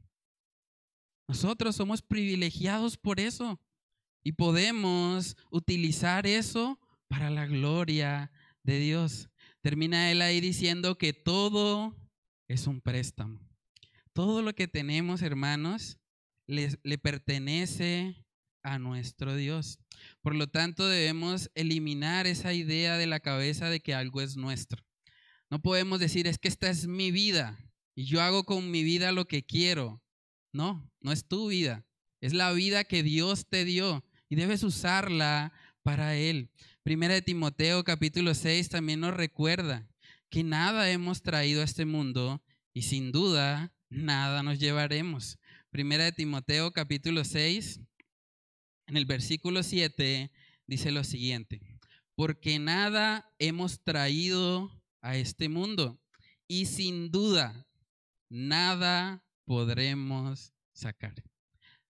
Nosotros 1.29 1.75
somos 1.75 2.03
privilegiados 2.03 2.97
por 2.97 3.19
eso 3.19 3.61
y 4.23 4.33
podemos 4.33 5.37
utilizar 5.51 6.27
eso 6.27 6.79
para 7.09 7.31
la 7.31 7.47
gloria 7.47 8.31
de 8.63 8.79
Dios. 8.79 9.31
Termina 9.63 10.11
él 10.11 10.23
ahí 10.23 10.41
diciendo 10.41 10.99
que 10.99 11.13
todo 11.13 11.97
es 12.49 12.67
un 12.67 12.81
préstamo. 12.81 13.41
Todo 14.13 14.43
lo 14.43 14.55
que 14.55 14.69
tenemos, 14.69 15.23
hermanos, 15.23 15.99
le, 16.47 16.99
pertenece 16.99 18.25
a 18.63 18.79
nuestro 18.79 19.37
Dios. 19.37 19.79
Por 20.23 20.35
lo 20.35 20.49
tanto, 20.49 20.89
debemos 20.89 21.51
eliminar 21.55 22.27
esa 22.27 22.53
idea 22.53 22.97
de 22.97 23.07
la 23.07 23.21
cabeza 23.21 23.69
de 23.69 23.81
que 23.81 23.95
algo 23.95 24.21
es 24.21 24.37
nuestro. 24.37 24.85
No 25.51 25.61
podemos 25.63 26.01
decir, 26.01 26.27
es 26.27 26.39
que 26.39 26.49
esta 26.49 26.71
es 26.71 26.87
mi 26.87 27.11
vida 27.11 27.59
y 27.95 28.05
yo 28.05 28.23
hago 28.23 28.45
con 28.45 28.71
mi 28.71 28.83
vida 28.83 29.13
lo 29.13 29.27
que 29.27 29.45
quiero. 29.45 30.03
No, 30.53 30.91
no 31.01 31.13
es 31.13 31.27
tu 31.27 31.49
vida. 31.49 31.87
Es 32.21 32.33
la 32.33 32.53
vida 32.53 32.85
que 32.85 33.03
Dios 33.03 33.47
te 33.49 33.65
dio 33.65 34.05
y 34.29 34.37
debes 34.37 34.63
usarla 34.63 35.53
para 35.83 36.17
Él. 36.17 36.51
Primera 36.87 37.15
de 37.15 37.23
Timoteo 37.23 37.83
capítulo 37.83 38.33
6 38.33 38.69
también 38.69 39.01
nos 39.01 39.13
recuerda 39.13 39.89
que 40.31 40.45
nada 40.45 40.89
hemos 40.89 41.21
traído 41.21 41.63
a 41.63 41.65
este 41.65 41.85
mundo 41.85 42.41
y 42.73 42.83
sin 42.83 43.11
duda 43.11 43.75
nada 43.89 44.45
nos 44.45 44.61
llevaremos. 44.61 45.37
Primera 45.71 46.05
de 46.05 46.13
Timoteo 46.13 46.71
capítulo 46.71 47.25
6, 47.25 47.81
en 48.87 48.97
el 48.97 49.05
versículo 49.05 49.65
7 49.65 50.31
dice 50.69 50.93
lo 50.93 51.03
siguiente, 51.03 51.61
porque 52.15 52.61
nada 52.61 53.35
hemos 53.41 53.83
traído 53.83 54.71
a 55.03 55.17
este 55.17 55.49
mundo 55.49 56.01
y 56.47 56.67
sin 56.67 57.11
duda 57.11 57.67
nada 58.31 59.25
podremos 59.45 60.53
sacar. 60.73 61.15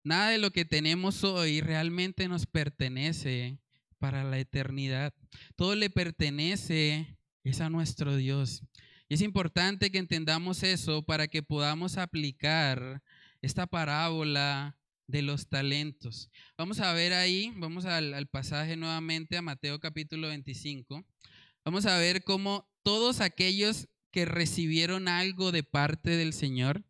Nada 0.03 0.31
de 0.31 0.39
lo 0.39 0.49
que 0.49 0.65
tenemos 0.65 1.23
hoy 1.23 1.61
realmente 1.61 2.27
nos 2.27 2.47
pertenece 2.47 3.59
para 3.99 4.23
la 4.23 4.39
eternidad. 4.39 5.13
Todo 5.55 5.75
le 5.75 5.89
pertenece, 5.89 7.17
es 7.43 7.61
a 7.61 7.69
nuestro 7.69 8.15
Dios. 8.15 8.63
Y 9.09 9.15
es 9.15 9.21
importante 9.21 9.89
que 9.91 9.99
entendamos 9.99 10.63
eso 10.63 11.03
para 11.03 11.27
que 11.27 11.43
podamos 11.43 11.97
aplicar 11.97 13.01
esta 13.41 13.67
parábola 13.67 14.77
de 15.07 15.21
los 15.21 15.47
talentos. 15.47 16.29
Vamos 16.57 16.79
a 16.81 16.91
ver 16.93 17.13
ahí, 17.13 17.53
vamos 17.55 17.85
al, 17.85 18.13
al, 18.13 18.27
pasaje 18.27 18.75
nuevamente 18.75 19.37
a 19.37 19.41
Mateo 19.41 19.79
capítulo 19.79 20.27
25. 20.27 21.05
Vamos 21.63 21.85
a 21.85 21.97
ver 21.97 22.23
cómo 22.23 22.69
todos 22.83 23.21
aquellos 23.21 23.87
que 24.11 24.25
recibieron 24.25 25.07
algo 25.07 25.51
de 25.51 25.63
parte 25.63 26.11
del 26.11 26.33
Señor, 26.33 26.83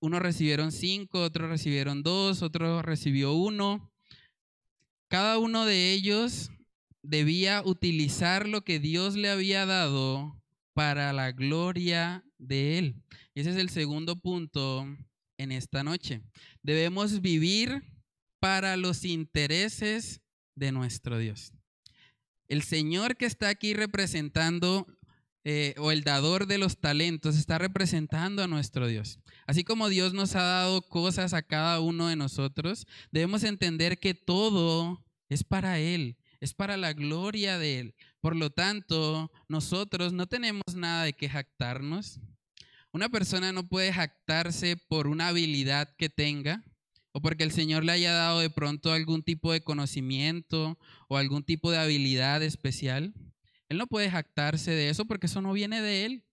unos 0.00 0.20
recibieron 0.20 0.72
cinco, 0.72 1.22
otros 1.22 1.48
recibieron 1.48 2.02
dos, 2.02 2.42
otros 2.42 2.84
recibió 2.84 3.32
uno, 3.32 3.93
cada 5.14 5.38
uno 5.38 5.64
de 5.64 5.92
ellos 5.92 6.50
debía 7.04 7.62
utilizar 7.64 8.48
lo 8.48 8.64
que 8.64 8.80
Dios 8.80 9.14
le 9.14 9.30
había 9.30 9.64
dado 9.64 10.42
para 10.72 11.12
la 11.12 11.30
gloria 11.30 12.24
de 12.38 12.78
Él. 12.78 12.96
Ese 13.36 13.50
es 13.50 13.56
el 13.56 13.70
segundo 13.70 14.16
punto 14.16 14.84
en 15.38 15.52
esta 15.52 15.84
noche. 15.84 16.20
Debemos 16.64 17.20
vivir 17.20 17.84
para 18.40 18.76
los 18.76 19.04
intereses 19.04 20.20
de 20.56 20.72
nuestro 20.72 21.16
Dios. 21.16 21.52
El 22.48 22.64
Señor 22.64 23.16
que 23.16 23.26
está 23.26 23.50
aquí 23.50 23.72
representando, 23.72 24.88
eh, 25.44 25.76
o 25.78 25.92
el 25.92 26.02
dador 26.02 26.48
de 26.48 26.58
los 26.58 26.80
talentos, 26.80 27.36
está 27.36 27.58
representando 27.58 28.42
a 28.42 28.48
nuestro 28.48 28.88
Dios. 28.88 29.20
Así 29.46 29.62
como 29.62 29.88
Dios 29.88 30.12
nos 30.12 30.34
ha 30.34 30.42
dado 30.42 30.82
cosas 30.82 31.34
a 31.34 31.42
cada 31.42 31.78
uno 31.78 32.08
de 32.08 32.16
nosotros, 32.16 32.88
debemos 33.12 33.44
entender 33.44 34.00
que 34.00 34.14
todo 34.14 35.03
es 35.34 35.44
para 35.44 35.80
Él, 35.80 36.16
es 36.40 36.54
para 36.54 36.76
la 36.76 36.92
gloria 36.92 37.58
de 37.58 37.80
Él. 37.80 37.94
Por 38.20 38.36
lo 38.36 38.50
tanto, 38.50 39.32
nosotros 39.48 40.12
no 40.12 40.26
tenemos 40.26 40.62
nada 40.74 41.04
de 41.04 41.12
que 41.12 41.28
jactarnos. 41.28 42.20
Una 42.92 43.08
persona 43.08 43.52
no 43.52 43.66
puede 43.66 43.92
jactarse 43.92 44.76
por 44.76 45.08
una 45.08 45.28
habilidad 45.28 45.94
que 45.98 46.08
tenga 46.08 46.62
o 47.10 47.20
porque 47.20 47.42
el 47.42 47.50
Señor 47.50 47.84
le 47.84 47.92
haya 47.92 48.12
dado 48.12 48.38
de 48.38 48.50
pronto 48.50 48.92
algún 48.92 49.24
tipo 49.24 49.52
de 49.52 49.62
conocimiento 49.62 50.78
o 51.08 51.16
algún 51.16 51.42
tipo 51.42 51.72
de 51.72 51.78
habilidad 51.78 52.42
especial. 52.42 53.12
Él 53.68 53.78
no 53.78 53.88
puede 53.88 54.10
jactarse 54.10 54.70
de 54.70 54.90
eso 54.90 55.06
porque 55.06 55.26
eso 55.26 55.42
no 55.42 55.52
viene 55.52 55.82
de 55.82 56.04
Él. 56.04 56.24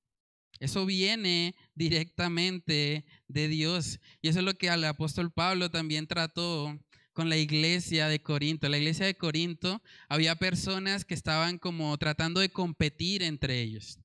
Eso 0.59 0.85
viene 0.85 1.55
directamente 1.73 3.05
de 3.27 3.47
Dios. 3.47 3.99
Y 4.21 4.27
eso 4.27 4.39
es 4.39 4.45
lo 4.45 4.53
que 4.53 4.67
el 4.67 4.83
apóstol 4.83 5.31
Pablo 5.31 5.71
también 5.71 6.05
trató 6.05 6.79
con 7.21 7.29
la 7.29 7.37
iglesia 7.37 8.07
de 8.07 8.19
Corinto. 8.19 8.67
La 8.67 8.79
iglesia 8.79 9.05
de 9.05 9.15
Corinto 9.15 9.79
había 10.09 10.37
personas 10.37 11.05
que 11.05 11.13
estaban 11.13 11.59
como 11.59 11.95
tratando 11.99 12.39
de 12.39 12.49
competir 12.49 13.21
entre 13.21 13.61
ellos. 13.61 13.99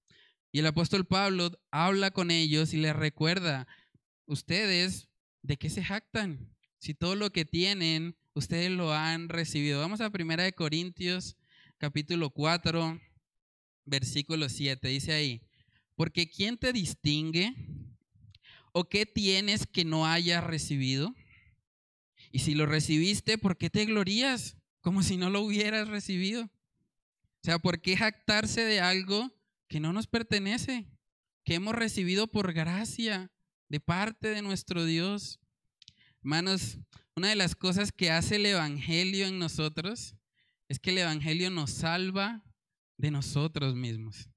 Y 0.53 0.59
el 0.59 0.67
apóstol 0.67 1.07
Pablo 1.07 1.59
habla 1.71 2.11
con 2.11 2.31
ellos 2.31 2.75
y 2.75 2.77
les 2.77 2.95
recuerda, 2.95 3.67
ustedes, 4.27 5.09
¿de 5.41 5.57
qué 5.57 5.71
se 5.71 5.83
jactan? 5.83 6.55
Si 6.77 6.93
todo 6.93 7.15
lo 7.15 7.33
que 7.33 7.47
tienen, 7.47 8.19
ustedes 8.35 8.71
lo 8.71 8.93
han 8.93 9.31
recibido. 9.31 9.81
Vamos 9.81 10.03
a 10.03 10.11
Primera 10.11 10.45
de 10.45 10.53
Corintios, 10.53 11.39
capítulo 11.79 12.29
4, 12.29 13.01
versículo 13.87 14.51
7. 14.51 14.89
Dice 14.89 15.15
ahí, 15.15 15.41
porque 15.95 16.29
¿quién 16.29 16.59
te 16.59 16.71
distingue? 16.71 17.55
¿O 18.73 18.91
qué 18.91 19.07
tienes 19.07 19.67
que 19.67 19.87
no 19.87 20.05
hayas 20.05 20.45
recibido? 20.45 21.15
Y 22.37 22.41
si 22.41 22.55
lo 22.55 22.67
recibiste, 22.67 23.39
¿por 23.39 23.57
qué 23.57 23.71
te 23.71 23.87
glorías? 23.87 24.59
Como 24.83 25.03
si 25.03 25.17
no 25.17 25.31
lo 25.31 25.41
hubieras 25.41 25.89
recibido. 25.89 26.43
O 26.43 26.51
sea, 27.43 27.59
¿por 27.59 27.81
qué 27.81 27.97
jactarse 27.97 28.61
de 28.61 28.79
algo 28.79 29.33
que 29.69 29.81
no 29.81 29.95
nos 29.95 30.07
pertenece? 30.07 30.87
Que 31.47 31.55
hemos 31.55 31.75
recibido 31.75 32.27
por 32.27 32.53
gracia 32.53 33.31
de 33.71 33.81
parte 33.81 34.29
de 34.29 34.43
nuestro 34.43 34.85
Dios. 34.85 35.41
Hermanos, 36.19 36.77
una 37.15 37.31
de 37.31 37.37
las 37.37 37.57
cosas 37.57 37.91
que 37.91 38.11
hace 38.11 38.37
el 38.37 38.45
Evangelio 38.45 39.27
en 39.27 39.39
nosotros 39.39 40.15
es 40.69 40.79
que 40.79 40.91
el 40.91 40.99
Evangelio 40.99 41.49
nos 41.49 41.71
salva 41.71 42.45
de 42.99 43.11
nosotros 43.11 43.75
mismos. 43.75 44.29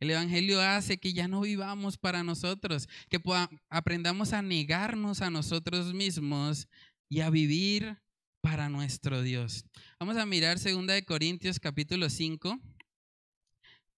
El 0.00 0.10
Evangelio 0.10 0.60
hace 0.60 0.98
que 0.98 1.12
ya 1.12 1.28
no 1.28 1.42
vivamos 1.42 1.98
para 1.98 2.24
nosotros, 2.24 2.88
que 3.08 3.22
aprendamos 3.68 4.32
a 4.32 4.42
negarnos 4.42 5.22
a 5.22 5.30
nosotros 5.30 5.94
mismos 5.94 6.66
y 7.08 7.20
a 7.20 7.30
vivir 7.30 7.98
para 8.40 8.68
nuestro 8.68 9.22
Dios. 9.22 9.64
Vamos 9.98 10.16
a 10.16 10.26
mirar 10.26 10.58
2 10.58 10.86
de 10.86 11.04
Corintios 11.04 11.58
capítulo 11.58 12.10
5. 12.10 12.60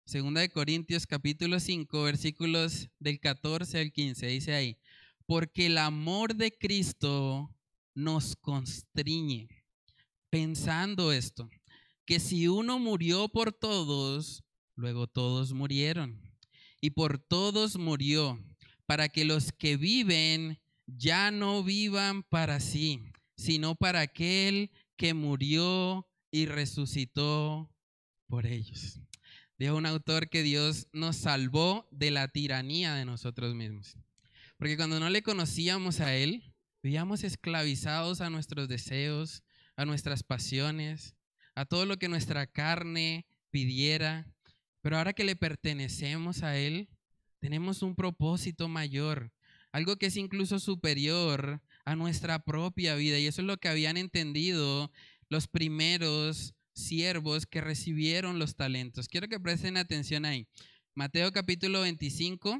2 0.07 0.35
de 0.35 0.49
Corintios 0.51 1.07
capítulo 1.07 1.59
5, 1.59 2.03
versículos 2.05 2.88
del 3.01 3.19
14 3.19 3.81
al 3.81 3.92
15. 3.92 4.27
Dice 4.27 4.55
ahí, 4.55 4.79
porque 5.27 5.66
el 5.66 5.79
amor 5.79 6.37
de 6.37 6.53
Cristo 6.53 7.53
nos 7.95 8.37
constriñe, 8.37 9.49
pensando 10.31 11.12
esto, 11.12 11.51
que 12.05 12.21
si 12.21 12.47
uno 12.47 12.79
murió 12.79 13.29
por 13.29 13.53
todos, 13.53 14.45
luego 14.77 15.09
todos 15.09 15.53
murieron. 15.53 16.23
Y 16.81 16.90
por 16.90 17.19
todos 17.19 17.77
murió, 17.77 18.38
para 18.87 19.09
que 19.09 19.25
los 19.25 19.51
que 19.51 19.77
viven 19.77 20.61
ya 20.87 21.31
no 21.31 21.62
vivan 21.62 22.22
para 22.22 22.61
sí, 22.61 23.03
sino 23.37 23.75
para 23.75 24.01
aquel 24.01 24.70
que 24.96 25.14
murió 25.14 26.09
y 26.31 26.46
resucitó 26.46 27.70
por 28.27 28.46
ellos. 28.46 29.01
Dijo 29.59 29.77
un 29.77 29.87
autor 29.87 30.29
que 30.29 30.42
Dios 30.42 30.88
nos 30.92 31.16
salvó 31.16 31.88
de 31.90 32.11
la 32.11 32.29
tiranía 32.29 32.94
de 32.94 33.05
nosotros 33.05 33.55
mismos. 33.55 33.96
Porque 34.59 34.77
cuando 34.77 35.01
no 35.01 35.09
le 35.11 35.22
conocíamos 35.22 36.01
a 36.01 36.14
Él, 36.14 36.55
vivíamos 36.83 37.25
esclavizados 37.25 38.20
a 38.20 38.31
nuestros 38.31 38.68
deseos, 38.68 39.44
a 39.77 39.85
nuestras 39.85 40.22
pasiones, 40.22 41.14
a 41.55 41.64
todo 41.64 41.87
lo 41.87 41.96
que 41.96 42.09
nuestra 42.09 42.46
carne 42.46 43.27
pidiera. 43.51 44.27
Pero 44.83 44.99
ahora 44.99 45.14
que 45.14 45.25
le 45.25 45.37
pertenecemos 45.37 46.42
a 46.42 46.57
Él, 46.59 46.88
tenemos 47.40 47.83
un 47.83 47.94
propósito 47.94 48.68
mayor, 48.68 49.33
algo 49.76 49.96
que 49.96 50.06
es 50.06 50.16
incluso 50.16 50.58
superior 50.58 51.60
a 51.84 51.96
nuestra 51.96 52.38
propia 52.38 52.94
vida. 52.94 53.18
Y 53.18 53.26
eso 53.26 53.42
es 53.42 53.46
lo 53.46 53.58
que 53.58 53.68
habían 53.68 53.98
entendido 53.98 54.90
los 55.28 55.48
primeros 55.48 56.54
siervos 56.72 57.44
que 57.44 57.60
recibieron 57.60 58.38
los 58.38 58.56
talentos. 58.56 59.06
Quiero 59.06 59.28
que 59.28 59.38
presten 59.38 59.76
atención 59.76 60.24
ahí. 60.24 60.48
Mateo 60.94 61.30
capítulo 61.30 61.82
25, 61.82 62.58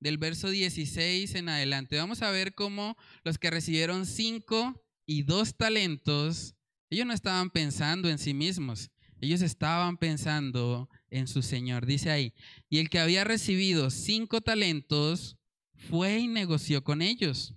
del 0.00 0.18
verso 0.18 0.50
16 0.50 1.36
en 1.36 1.48
adelante. 1.48 1.96
Vamos 1.96 2.22
a 2.22 2.32
ver 2.32 2.54
cómo 2.54 2.96
los 3.22 3.38
que 3.38 3.50
recibieron 3.50 4.04
cinco 4.04 4.82
y 5.06 5.22
dos 5.22 5.56
talentos, 5.56 6.56
ellos 6.90 7.06
no 7.06 7.12
estaban 7.12 7.50
pensando 7.50 8.10
en 8.10 8.18
sí 8.18 8.34
mismos, 8.34 8.90
ellos 9.20 9.42
estaban 9.42 9.96
pensando 9.96 10.90
en 11.08 11.28
su 11.28 11.42
Señor. 11.42 11.86
Dice 11.86 12.10
ahí, 12.10 12.34
y 12.68 12.78
el 12.78 12.90
que 12.90 12.98
había 12.98 13.22
recibido 13.22 13.90
cinco 13.90 14.40
talentos 14.40 15.37
fue 15.78 16.18
y 16.18 16.28
negoció 16.28 16.84
con 16.84 17.00
ellos 17.00 17.54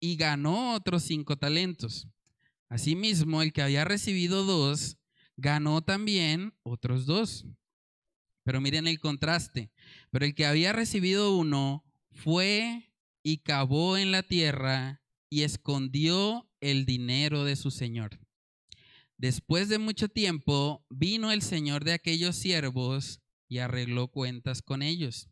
y 0.00 0.16
ganó 0.16 0.74
otros 0.74 1.04
cinco 1.04 1.36
talentos. 1.36 2.08
Asimismo, 2.68 3.42
el 3.42 3.52
que 3.52 3.62
había 3.62 3.84
recibido 3.84 4.44
dos 4.44 4.98
ganó 5.36 5.82
también 5.82 6.54
otros 6.62 7.06
dos. 7.06 7.46
Pero 8.44 8.60
miren 8.60 8.86
el 8.86 9.00
contraste. 9.00 9.70
Pero 10.10 10.24
el 10.24 10.34
que 10.34 10.46
había 10.46 10.72
recibido 10.72 11.36
uno 11.36 11.84
fue 12.10 12.92
y 13.22 13.38
cavó 13.38 13.96
en 13.96 14.12
la 14.12 14.22
tierra 14.22 15.02
y 15.28 15.42
escondió 15.42 16.50
el 16.60 16.86
dinero 16.86 17.44
de 17.44 17.56
su 17.56 17.70
señor. 17.70 18.18
Después 19.16 19.68
de 19.68 19.78
mucho 19.78 20.08
tiempo 20.08 20.84
vino 20.88 21.30
el 21.30 21.42
señor 21.42 21.84
de 21.84 21.92
aquellos 21.92 22.36
siervos 22.36 23.20
y 23.48 23.58
arregló 23.58 24.08
cuentas 24.08 24.62
con 24.62 24.82
ellos. 24.82 25.28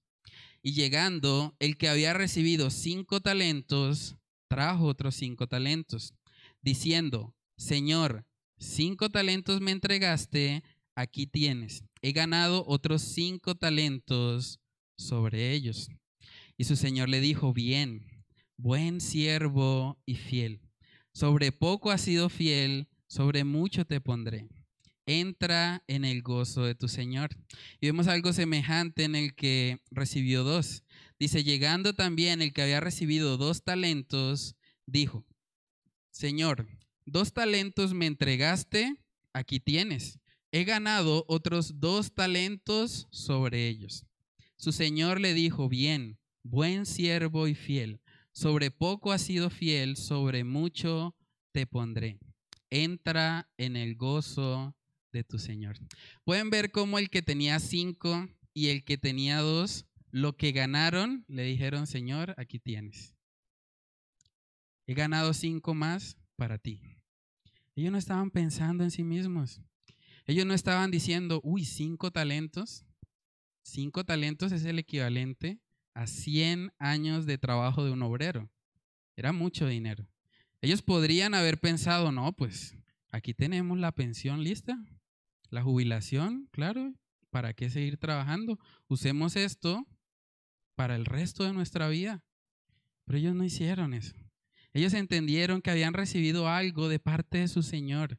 Y 0.63 0.73
llegando, 0.73 1.55
el 1.61 1.77
que 1.77 1.89
había 1.89 2.13
recibido 2.13 2.71
cinco 2.71 3.21
talentos, 3.21 4.17
trajo 4.49 4.87
otros 4.87 5.15
cinco 5.15 5.47
talentos, 5.47 6.15
diciendo, 6.63 7.35
Señor, 7.57 8.27
cinco 8.59 9.11
talentos 9.11 9.61
me 9.61 9.71
entregaste, 9.71 10.63
aquí 10.95 11.27
tienes. 11.27 11.85
He 12.03 12.13
ganado 12.13 12.65
otros 12.67 13.03
cinco 13.03 13.55
talentos 13.55 14.61
sobre 14.97 15.53
ellos. 15.53 15.89
Y 16.57 16.65
su 16.65 16.77
señor 16.77 17.09
le 17.09 17.21
dijo, 17.21 17.53
bien, 17.53 18.25
buen 18.57 19.01
siervo 19.01 20.01
y 20.05 20.17
fiel. 20.17 20.61
Sobre 21.13 21.53
poco 21.53 21.91
has 21.91 22.01
sido 22.01 22.29
fiel, 22.29 22.89
sobre 23.07 23.45
mucho 23.45 23.85
te 23.85 24.01
pondré. 24.01 24.49
Entra 25.09 25.83
en 25.87 26.05
el 26.05 26.21
gozo 26.21 26.65
de 26.65 26.75
tu 26.75 26.87
Señor. 26.87 27.31
Y 27.81 27.87
vemos 27.87 28.09
algo 28.09 28.35
semejante 28.35 29.05
en 29.05 29.15
el 29.15 29.35
que 29.35 29.81
recibió 29.91 30.45
dos. 30.45 30.85
Dice, 31.19 31.45
llegando 31.45 31.95
también 31.95 32.43
el 32.43 32.53
que 32.53 32.61
había 32.61 32.81
recibido 32.81 33.39
dos 33.39 33.65
talentos, 33.65 34.55
dijo, 34.85 35.25
Señor, 36.11 36.69
dos 37.07 37.33
talentos 37.33 37.95
me 37.95 38.05
entregaste, 38.05 38.97
aquí 39.33 39.61
tienes. 39.61 40.19
He 40.53 40.65
ganado 40.65 41.25
otros 41.27 41.81
dos 41.81 42.13
talentos 42.13 43.09
sobre 43.11 43.67
ellos. 43.67 44.05
Su 44.59 44.73
señor 44.73 45.23
le 45.23 45.33
dijo, 45.33 45.71
bien, 45.71 46.19
buen 46.43 46.85
siervo 46.85 47.49
y 47.49 47.55
fiel, 47.55 48.03
sobre 48.33 48.71
poco 48.71 49.13
has 49.13 49.23
sido 49.23 49.49
fiel, 49.49 49.97
sobre 49.97 50.45
mucho 50.45 51.17
te 51.53 51.67
pondré. 51.67 52.19
Entra 52.69 53.49
en 53.57 53.75
el 53.75 53.97
gozo 53.97 54.75
de 55.13 55.25
tu 55.25 55.39
Señor. 55.39 55.79
Pueden 56.25 56.51
ver 56.51 56.71
cómo 56.71 56.99
el 56.99 57.11
que 57.11 57.23
tenía 57.23 57.61
cinco 57.61 58.29
y 58.53 58.69
el 58.69 58.85
que 58.85 58.99
tenía 58.99 59.39
dos, 59.41 59.87
lo 60.11 60.37
que 60.37 60.53
ganaron, 60.53 61.25
le 61.29 61.43
dijeron, 61.43 61.87
Señor, 61.87 62.35
aquí 62.39 62.59
tienes. 62.59 63.15
He 64.87 64.95
ganado 64.95 65.35
cinco 65.35 65.75
más 65.75 66.17
para 66.37 66.59
ti. 66.59 66.81
Ellos 67.77 67.93
no 67.93 67.99
estaban 67.99 68.31
pensando 68.31 68.85
en 68.85 68.91
sí 68.91 69.05
mismos. 69.05 69.61
Ellos 70.27 70.47
no 70.47 70.55
estaban 70.55 70.91
diciendo, 70.91 71.41
uy, 71.45 71.65
cinco 71.65 72.11
talentos. 72.11 72.85
Cinco 73.63 74.05
talentos 74.05 74.53
es 74.53 74.65
el 74.65 74.79
equivalente 74.79 75.61
a 75.95 76.07
100 76.07 76.73
años 76.79 77.27
de 77.27 77.39
trabajo 77.39 77.85
de 77.85 77.91
un 77.91 78.03
obrero. 78.03 78.51
Era 79.17 79.33
mucho 79.33 79.67
dinero. 79.67 80.09
Ellos 80.61 80.83
podrían 80.83 81.35
haber 81.35 81.61
pensado, 81.61 82.13
no, 82.13 82.33
pues 82.33 82.77
aquí 83.11 83.35
tenemos 83.35 83.79
la 83.79 83.93
pensión 83.93 84.43
lista, 84.43 84.79
la 85.51 85.63
jubilación, 85.63 86.49
claro, 86.51 86.95
¿para 87.31 87.55
qué 87.55 87.71
seguir 87.71 87.97
trabajando? 87.97 88.59
Usemos 88.89 89.37
esto 89.37 89.87
para 90.75 90.97
el 90.97 91.05
resto 91.05 91.45
de 91.45 91.53
nuestra 91.53 91.89
vida. 91.89 92.23
Pero 93.05 93.19
ellos 93.19 93.35
no 93.35 93.45
hicieron 93.45 93.95
eso. 93.95 94.15
Ellos 94.73 94.93
entendieron 94.95 95.63
que 95.63 95.71
habían 95.71 95.95
recibido 95.95 96.49
algo 96.49 96.89
de 96.89 96.99
parte 96.99 97.39
de 97.39 97.49
su 97.49 97.63
Señor 97.63 98.19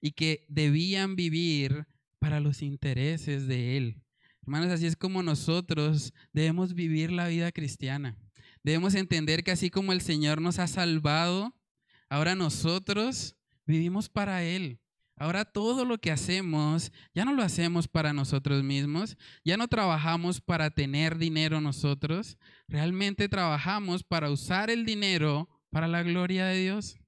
y 0.00 0.12
que 0.12 0.44
debían 0.48 1.16
vivir 1.16 1.86
para 2.18 2.40
los 2.40 2.62
intereses 2.62 3.46
de 3.46 3.76
Él. 3.76 4.02
Hermanos, 4.42 4.70
así 4.70 4.86
es 4.86 4.96
como 4.96 5.22
nosotros 5.22 6.12
debemos 6.32 6.74
vivir 6.74 7.10
la 7.10 7.28
vida 7.28 7.52
cristiana. 7.52 8.16
Debemos 8.62 8.94
entender 8.94 9.44
que 9.44 9.50
así 9.50 9.70
como 9.70 9.92
el 9.92 10.00
Señor 10.00 10.40
nos 10.40 10.58
ha 10.58 10.66
salvado, 10.66 11.54
ahora 12.08 12.34
nosotros 12.34 13.36
vivimos 13.66 14.08
para 14.08 14.44
Él. 14.44 14.78
Ahora 15.18 15.44
todo 15.44 15.84
lo 15.84 15.98
que 15.98 16.12
hacemos 16.12 16.92
ya 17.14 17.24
no 17.24 17.32
lo 17.32 17.42
hacemos 17.42 17.88
para 17.88 18.12
nosotros 18.12 18.62
mismos, 18.62 19.16
ya 19.44 19.56
no 19.56 19.66
trabajamos 19.66 20.40
para 20.40 20.70
tener 20.70 21.18
dinero 21.18 21.60
nosotros, 21.60 22.38
realmente 22.68 23.28
trabajamos 23.28 24.04
para 24.04 24.30
usar 24.30 24.70
el 24.70 24.84
dinero 24.84 25.48
para 25.70 25.88
la 25.88 26.02
gloria 26.02 26.46
de 26.46 26.60
Dios. 26.60 26.98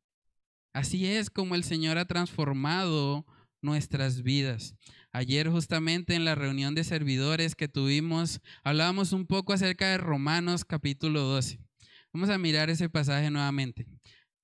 Así 0.73 1.07
es 1.07 1.31
como 1.31 1.55
el 1.55 1.65
Señor 1.65 1.99
ha 1.99 2.05
transformado 2.05 3.27
nuestras 3.63 4.23
vidas. 4.23 4.75
Ayer 5.13 5.49
justamente 5.49 6.15
en 6.15 6.25
la 6.25 6.35
reunión 6.35 6.75
de 6.75 6.85
servidores 6.85 7.55
que 7.55 7.69
tuvimos, 7.69 8.41
hablábamos 8.63 9.13
un 9.13 9.27
poco 9.27 9.53
acerca 9.53 9.89
de 9.89 9.99
Romanos 9.99 10.65
capítulo 10.65 11.23
12. 11.23 11.59
Vamos 12.13 12.31
a 12.31 12.39
mirar 12.39 12.71
ese 12.71 12.89
pasaje 12.89 13.31
nuevamente. 13.31 13.87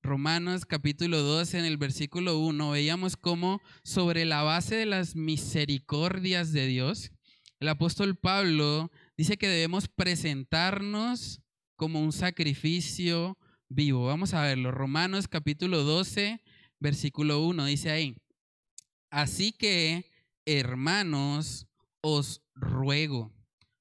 Romanos 0.07 0.67
capítulo 0.67 1.21
12 1.21 1.59
en 1.59 1.65
el 1.65 1.79
versículo 1.79 2.39
1 2.39 2.71
veíamos 2.71 3.17
cómo 3.17 3.61
sobre 3.83 4.25
la 4.25 4.45
base 4.45 4.77
de 4.77 4.87
las 4.87 5.17
misericordias 5.17 6.53
de 6.53 6.69
Dios, 6.69 7.11
el 7.59 7.69
apóstol 7.69 8.15
Pablo 8.15 8.93
dice 9.17 9.37
que 9.37 9.49
debemos 9.49 9.89
presentarnos 9.89 11.43
como 11.75 12.01
un 12.01 12.13
sacrificio 12.13 13.37
vivo. 13.69 14.07
Vamos 14.07 14.33
a 14.33 14.43
verlo. 14.43 14.71
Romanos 14.71 15.27
capítulo 15.27 15.83
12, 15.83 16.41
versículo 16.79 17.45
1 17.45 17.65
dice 17.65 17.91
ahí. 17.91 18.17
Así 19.11 19.51
que, 19.51 20.09
hermanos, 20.45 21.67
os 22.01 22.43
ruego 22.55 23.36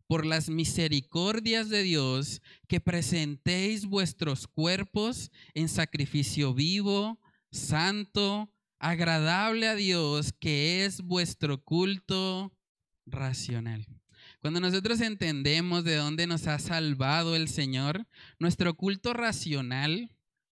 por 0.07 0.25
las 0.25 0.49
misericordias 0.49 1.69
de 1.69 1.83
Dios 1.83 2.41
que 2.67 2.79
presentéis 2.79 3.85
vuestros 3.85 4.47
cuerpos 4.47 5.31
en 5.53 5.67
sacrificio 5.69 6.53
vivo, 6.53 7.19
santo, 7.51 8.51
agradable 8.79 9.67
a 9.67 9.75
Dios, 9.75 10.33
que 10.33 10.85
es 10.85 11.01
vuestro 11.01 11.63
culto 11.63 12.53
racional. 13.05 13.85
Cuando 14.41 14.59
nosotros 14.59 15.01
entendemos 15.01 15.83
de 15.83 15.95
dónde 15.95 16.27
nos 16.27 16.47
ha 16.47 16.59
salvado 16.59 17.35
el 17.35 17.47
Señor, 17.47 18.05
nuestro 18.37 18.75
culto 18.75 19.13
racional, 19.13 20.11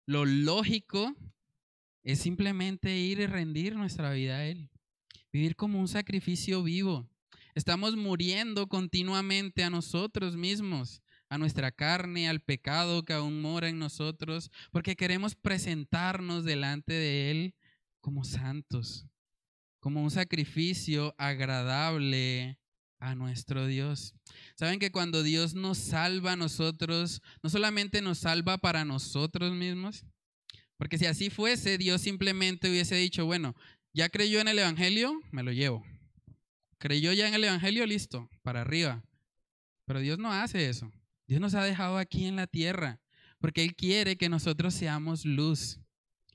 lo 0.05 0.25
lógico, 0.25 1.15
es 2.03 2.19
simplemente 2.19 2.97
ir 2.97 3.19
y 3.19 3.25
rendir 3.25 3.75
nuestra 3.75 4.11
vida 4.11 4.37
a 4.37 4.45
Él. 4.45 4.69
Vivir 5.31 5.55
como 5.55 5.79
un 5.79 5.87
sacrificio 5.87 6.63
vivo. 6.63 7.09
Estamos 7.59 7.97
muriendo 7.97 8.67
continuamente 8.67 9.65
a 9.65 9.69
nosotros 9.69 10.37
mismos, 10.37 11.01
a 11.27 11.37
nuestra 11.37 11.73
carne, 11.73 12.29
al 12.29 12.39
pecado 12.39 13.03
que 13.03 13.11
aún 13.11 13.41
mora 13.41 13.67
en 13.67 13.77
nosotros, 13.77 14.49
porque 14.71 14.95
queremos 14.95 15.35
presentarnos 15.35 16.45
delante 16.45 16.93
de 16.93 17.31
Él 17.31 17.55
como 17.99 18.23
santos, 18.23 19.07
como 19.81 20.01
un 20.01 20.09
sacrificio 20.09 21.13
agradable 21.17 22.57
a 22.97 23.13
nuestro 23.13 23.67
Dios. 23.67 24.15
Saben 24.55 24.79
que 24.79 24.93
cuando 24.93 25.21
Dios 25.21 25.53
nos 25.53 25.79
salva 25.79 26.31
a 26.31 26.37
nosotros, 26.37 27.21
no 27.43 27.49
solamente 27.49 28.01
nos 28.01 28.19
salva 28.19 28.57
para 28.57 28.85
nosotros 28.85 29.51
mismos, 29.51 30.05
porque 30.77 30.97
si 30.97 31.07
así 31.07 31.29
fuese, 31.29 31.77
Dios 31.77 31.99
simplemente 31.99 32.69
hubiese 32.69 32.95
dicho, 32.95 33.25
bueno, 33.25 33.53
ya 33.91 34.07
creyó 34.07 34.39
en 34.39 34.47
el 34.47 34.59
Evangelio, 34.59 35.19
me 35.31 35.43
lo 35.43 35.51
llevo. 35.51 35.83
Creyó 36.79 37.13
ya 37.13 37.27
en 37.27 37.35
el 37.35 37.43
Evangelio, 37.43 37.85
listo, 37.85 38.29
para 38.41 38.61
arriba. 38.61 39.03
Pero 39.85 39.99
Dios 39.99 40.17
no 40.17 40.31
hace 40.31 40.69
eso. 40.69 40.91
Dios 41.27 41.39
nos 41.39 41.53
ha 41.53 41.63
dejado 41.63 41.97
aquí 41.97 42.25
en 42.25 42.35
la 42.35 42.47
tierra 42.47 42.99
porque 43.39 43.63
Él 43.63 43.75
quiere 43.75 44.17
que 44.17 44.29
nosotros 44.29 44.73
seamos 44.73 45.25
luz 45.25 45.79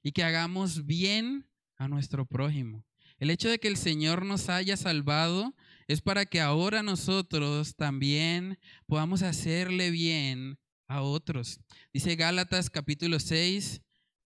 y 0.02 0.12
que 0.12 0.24
hagamos 0.24 0.86
bien 0.86 1.46
a 1.76 1.88
nuestro 1.88 2.26
prójimo. 2.26 2.84
El 3.18 3.30
hecho 3.30 3.48
de 3.48 3.58
que 3.58 3.68
el 3.68 3.76
Señor 3.76 4.24
nos 4.24 4.48
haya 4.48 4.76
salvado 4.76 5.54
es 5.86 6.00
para 6.00 6.26
que 6.26 6.40
ahora 6.40 6.82
nosotros 6.82 7.76
también 7.76 8.58
podamos 8.86 9.22
hacerle 9.22 9.90
bien 9.90 10.58
a 10.88 11.02
otros. 11.02 11.60
Dice 11.92 12.16
Gálatas 12.16 12.70
capítulo 12.70 13.20
6, 13.20 13.82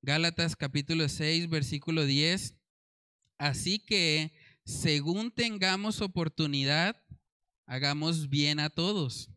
Gálatas 0.03 0.57
capítulo 0.57 1.09
6, 1.09 1.49
versículo 1.49 2.05
10. 2.05 2.55
Así 3.39 3.79
que, 3.79 4.33
según 4.65 5.31
tengamos 5.31 6.01
oportunidad, 6.01 6.97
hagamos 7.67 8.29
bien 8.29 8.61
a 8.61 8.71
todos 8.71 9.31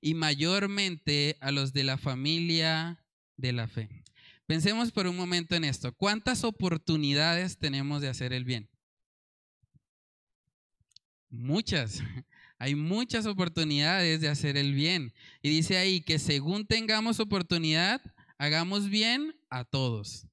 y 0.00 0.14
mayormente 0.14 1.36
a 1.40 1.50
los 1.50 1.72
de 1.72 1.84
la 1.84 1.96
familia 1.96 3.04
de 3.36 3.52
la 3.52 3.66
fe. 3.68 4.04
Pensemos 4.46 4.92
por 4.92 5.06
un 5.06 5.16
momento 5.16 5.54
en 5.54 5.64
esto. 5.64 5.94
¿Cuántas 5.94 6.44
oportunidades 6.44 7.58
tenemos 7.58 8.02
de 8.02 8.08
hacer 8.08 8.34
el 8.34 8.44
bien? 8.44 8.68
Muchas. 11.30 12.02
Hay 12.58 12.74
muchas 12.74 13.26
oportunidades 13.26 14.20
de 14.20 14.28
hacer 14.28 14.56
el 14.56 14.74
bien. 14.74 15.12
Y 15.42 15.48
dice 15.48 15.78
ahí 15.78 16.02
que 16.02 16.18
según 16.18 16.66
tengamos 16.66 17.20
oportunidad, 17.20 18.00
hagamos 18.38 18.88
bien 18.88 19.34
a 19.50 19.64
todos. 19.64 20.26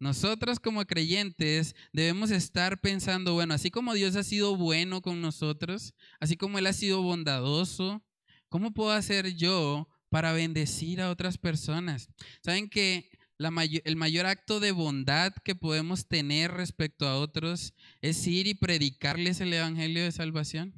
Nosotros 0.00 0.58
como 0.60 0.86
creyentes 0.86 1.76
debemos 1.92 2.30
estar 2.30 2.80
pensando, 2.80 3.34
bueno, 3.34 3.52
así 3.52 3.70
como 3.70 3.92
Dios 3.92 4.16
ha 4.16 4.22
sido 4.22 4.56
bueno 4.56 5.02
con 5.02 5.20
nosotros, 5.20 5.94
así 6.20 6.38
como 6.38 6.58
Él 6.58 6.66
ha 6.66 6.72
sido 6.72 7.02
bondadoso, 7.02 8.02
¿cómo 8.48 8.72
puedo 8.72 8.92
hacer 8.92 9.34
yo 9.36 9.88
para 10.08 10.32
bendecir 10.32 11.02
a 11.02 11.10
otras 11.10 11.36
personas? 11.36 12.08
Saben 12.42 12.70
que 12.70 13.10
el 13.36 13.96
mayor 13.96 14.24
acto 14.24 14.58
de 14.58 14.72
bondad 14.72 15.34
que 15.44 15.54
podemos 15.54 16.08
tener 16.08 16.50
respecto 16.52 17.06
a 17.06 17.16
otros 17.16 17.74
es 18.00 18.26
ir 18.26 18.46
y 18.46 18.54
predicarles 18.54 19.42
el 19.42 19.52
Evangelio 19.52 20.02
de 20.02 20.12
Salvación. 20.12 20.74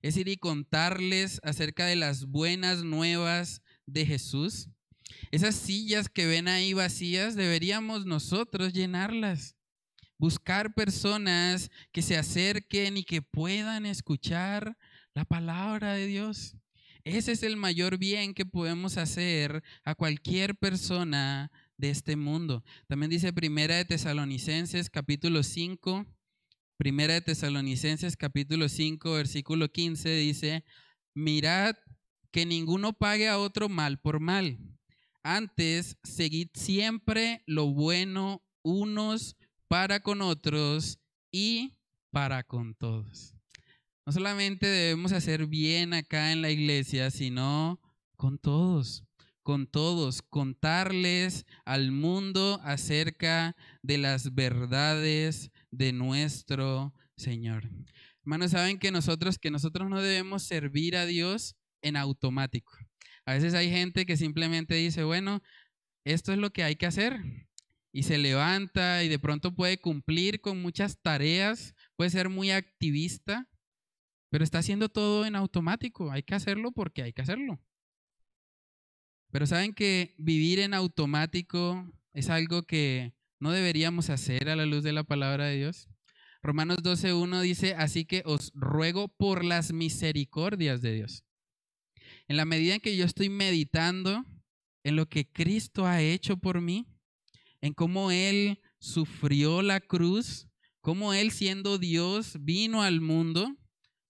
Es 0.00 0.16
ir 0.16 0.28
y 0.28 0.36
contarles 0.36 1.40
acerca 1.42 1.86
de 1.86 1.96
las 1.96 2.26
buenas 2.26 2.84
nuevas 2.84 3.62
de 3.86 4.06
Jesús. 4.06 4.68
Esas 5.30 5.54
sillas 5.54 6.08
que 6.08 6.26
ven 6.26 6.48
ahí 6.48 6.72
vacías, 6.72 7.34
deberíamos 7.34 8.06
nosotros 8.06 8.72
llenarlas. 8.72 9.56
Buscar 10.18 10.74
personas 10.74 11.70
que 11.92 12.02
se 12.02 12.16
acerquen 12.16 12.96
y 12.96 13.04
que 13.04 13.22
puedan 13.22 13.86
escuchar 13.86 14.76
la 15.12 15.24
palabra 15.24 15.94
de 15.94 16.06
Dios. 16.06 16.56
Ese 17.04 17.32
es 17.32 17.42
el 17.42 17.56
mayor 17.56 17.98
bien 17.98 18.32
que 18.32 18.46
podemos 18.46 18.96
hacer 18.96 19.62
a 19.84 19.94
cualquier 19.94 20.56
persona 20.56 21.50
de 21.76 21.90
este 21.90 22.16
mundo. 22.16 22.64
También 22.86 23.10
dice 23.10 23.32
Primera 23.32 23.76
de 23.76 23.84
Tesalonicenses 23.84 24.88
capítulo 24.88 25.42
5, 25.42 26.06
Primera 26.78 27.14
de 27.14 27.20
Tesalonicenses 27.20 28.16
capítulo 28.16 28.68
5 28.68 29.12
versículo 29.12 29.70
15 29.70 30.08
dice, 30.16 30.64
mirad 31.12 31.76
que 32.30 32.46
ninguno 32.46 32.92
pague 32.92 33.28
a 33.28 33.38
otro 33.38 33.68
mal 33.68 34.00
por 34.00 34.20
mal 34.20 34.58
antes, 35.24 35.96
seguid 36.04 36.50
siempre 36.54 37.42
lo 37.46 37.66
bueno 37.66 38.44
unos 38.62 39.36
para 39.66 40.00
con 40.00 40.22
otros 40.22 41.00
y 41.32 41.74
para 42.10 42.44
con 42.44 42.74
todos. 42.74 43.34
No 44.06 44.12
solamente 44.12 44.66
debemos 44.66 45.12
hacer 45.12 45.46
bien 45.46 45.94
acá 45.94 46.30
en 46.30 46.42
la 46.42 46.50
iglesia, 46.50 47.10
sino 47.10 47.80
con 48.16 48.38
todos, 48.38 49.02
con 49.42 49.66
todos, 49.66 50.20
contarles 50.22 51.46
al 51.64 51.90
mundo 51.90 52.60
acerca 52.62 53.56
de 53.82 53.98
las 53.98 54.34
verdades 54.34 55.50
de 55.70 55.92
nuestro 55.92 56.92
Señor. 57.16 57.70
Hermanos, 58.22 58.50
saben 58.50 58.78
que 58.78 58.90
nosotros 58.90 59.38
que 59.38 59.50
nosotros 59.50 59.88
no 59.88 60.00
debemos 60.02 60.42
servir 60.42 60.96
a 60.96 61.06
Dios 61.06 61.56
en 61.82 61.96
automático. 61.96 62.83
A 63.26 63.34
veces 63.34 63.54
hay 63.54 63.70
gente 63.70 64.04
que 64.06 64.16
simplemente 64.16 64.74
dice, 64.74 65.02
bueno, 65.04 65.42
esto 66.04 66.32
es 66.32 66.38
lo 66.38 66.52
que 66.52 66.62
hay 66.62 66.76
que 66.76 66.86
hacer. 66.86 67.20
Y 67.92 68.02
se 68.02 68.18
levanta 68.18 69.02
y 69.04 69.08
de 69.08 69.18
pronto 69.18 69.54
puede 69.54 69.78
cumplir 69.78 70.40
con 70.40 70.60
muchas 70.60 71.00
tareas, 71.00 71.74
puede 71.96 72.10
ser 72.10 72.28
muy 72.28 72.50
activista, 72.50 73.48
pero 74.30 74.44
está 74.44 74.58
haciendo 74.58 74.88
todo 74.88 75.24
en 75.24 75.36
automático. 75.36 76.10
Hay 76.10 76.22
que 76.24 76.34
hacerlo 76.34 76.72
porque 76.72 77.02
hay 77.02 77.12
que 77.12 77.22
hacerlo. 77.22 77.60
Pero 79.30 79.46
saben 79.46 79.74
que 79.74 80.14
vivir 80.18 80.58
en 80.60 80.74
automático 80.74 81.90
es 82.12 82.30
algo 82.30 82.64
que 82.64 83.14
no 83.40 83.52
deberíamos 83.52 84.10
hacer 84.10 84.48
a 84.48 84.56
la 84.56 84.66
luz 84.66 84.82
de 84.82 84.92
la 84.92 85.04
palabra 85.04 85.46
de 85.46 85.56
Dios. 85.56 85.88
Romanos 86.42 86.78
12.1 86.82 87.40
dice, 87.40 87.74
así 87.74 88.04
que 88.04 88.22
os 88.26 88.52
ruego 88.54 89.08
por 89.08 89.44
las 89.44 89.72
misericordias 89.72 90.82
de 90.82 90.92
Dios 90.92 91.24
en 92.28 92.36
la 92.36 92.44
medida 92.44 92.74
en 92.74 92.80
que 92.80 92.96
yo 92.96 93.04
estoy 93.04 93.28
meditando 93.28 94.24
en 94.82 94.96
lo 94.96 95.08
que 95.08 95.26
Cristo 95.30 95.86
ha 95.86 96.02
hecho 96.02 96.36
por 96.36 96.60
mí, 96.60 96.86
en 97.60 97.72
cómo 97.72 98.10
Él 98.10 98.60
sufrió 98.78 99.62
la 99.62 99.80
cruz, 99.80 100.46
cómo 100.80 101.14
Él 101.14 101.30
siendo 101.30 101.78
Dios 101.78 102.36
vino 102.40 102.82
al 102.82 103.00
mundo, 103.00 103.56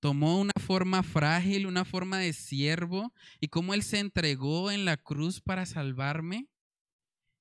tomó 0.00 0.40
una 0.40 0.52
forma 0.60 1.02
frágil, 1.02 1.66
una 1.66 1.84
forma 1.84 2.18
de 2.18 2.32
siervo, 2.32 3.12
y 3.40 3.48
cómo 3.48 3.74
Él 3.74 3.82
se 3.82 4.00
entregó 4.00 4.70
en 4.70 4.84
la 4.84 4.96
cruz 4.96 5.40
para 5.40 5.66
salvarme. 5.66 6.48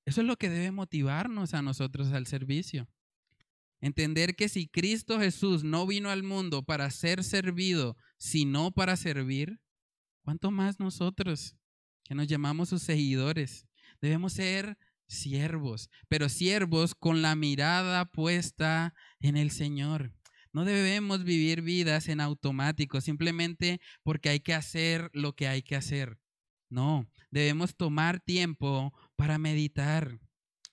Eso 0.06 0.22
es 0.22 0.28
lo 0.28 0.38
que 0.38 0.50
debe 0.50 0.72
motivarnos 0.72 1.54
a 1.54 1.62
nosotros 1.62 2.12
al 2.12 2.28
servicio. 2.28 2.88
Entender 3.82 4.36
que 4.36 4.48
si 4.48 4.68
Cristo 4.68 5.20
Jesús 5.20 5.64
no 5.64 5.86
vino 5.86 6.10
al 6.10 6.24
mundo 6.24 6.64
para 6.64 6.90
ser 6.90 7.24
servido, 7.24 7.98
sino 8.18 8.72
para 8.72 8.96
servir, 8.96 9.60
¿Cuánto 10.24 10.52
más 10.52 10.80
nosotros 10.80 11.58
que 12.06 12.16
nos 12.16 12.28
llamamos 12.28 12.70
sus 12.70 12.82
seguidores? 12.82 13.68
Debemos 14.02 14.34
ser 14.34 14.78
siervos, 15.06 15.90
pero 16.08 16.30
siervos 16.30 16.96
con 16.96 17.22
la 17.22 17.36
mirada 17.36 18.06
puesta 18.06 18.94
en 19.20 19.36
el 19.36 19.52
Señor. 19.52 20.14
No 20.54 20.64
debemos 20.64 21.26
vivir 21.26 21.62
vidas 21.62 22.08
en 22.08 22.22
automático 22.22 23.02
simplemente 23.02 23.82
porque 24.02 24.30
hay 24.30 24.40
que 24.40 24.54
hacer 24.54 25.10
lo 25.14 25.36
que 25.36 25.48
hay 25.48 25.62
que 25.62 25.76
hacer. 25.76 26.20
No, 26.70 27.10
debemos 27.30 27.76
tomar 27.76 28.22
tiempo 28.22 28.94
para 29.18 29.38
meditar. 29.38 30.20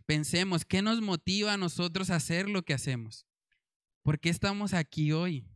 Pensemos, 0.06 0.64
¿qué 0.64 0.80
nos 0.80 1.00
motiva 1.00 1.54
a 1.54 1.58
nosotros 1.58 2.10
a 2.10 2.16
hacer 2.16 2.48
lo 2.48 2.62
que 2.62 2.74
hacemos? 2.74 3.26
¿Por 4.02 4.20
qué 4.20 4.28
estamos 4.28 4.74
aquí 4.74 5.12
hoy? 5.12 5.46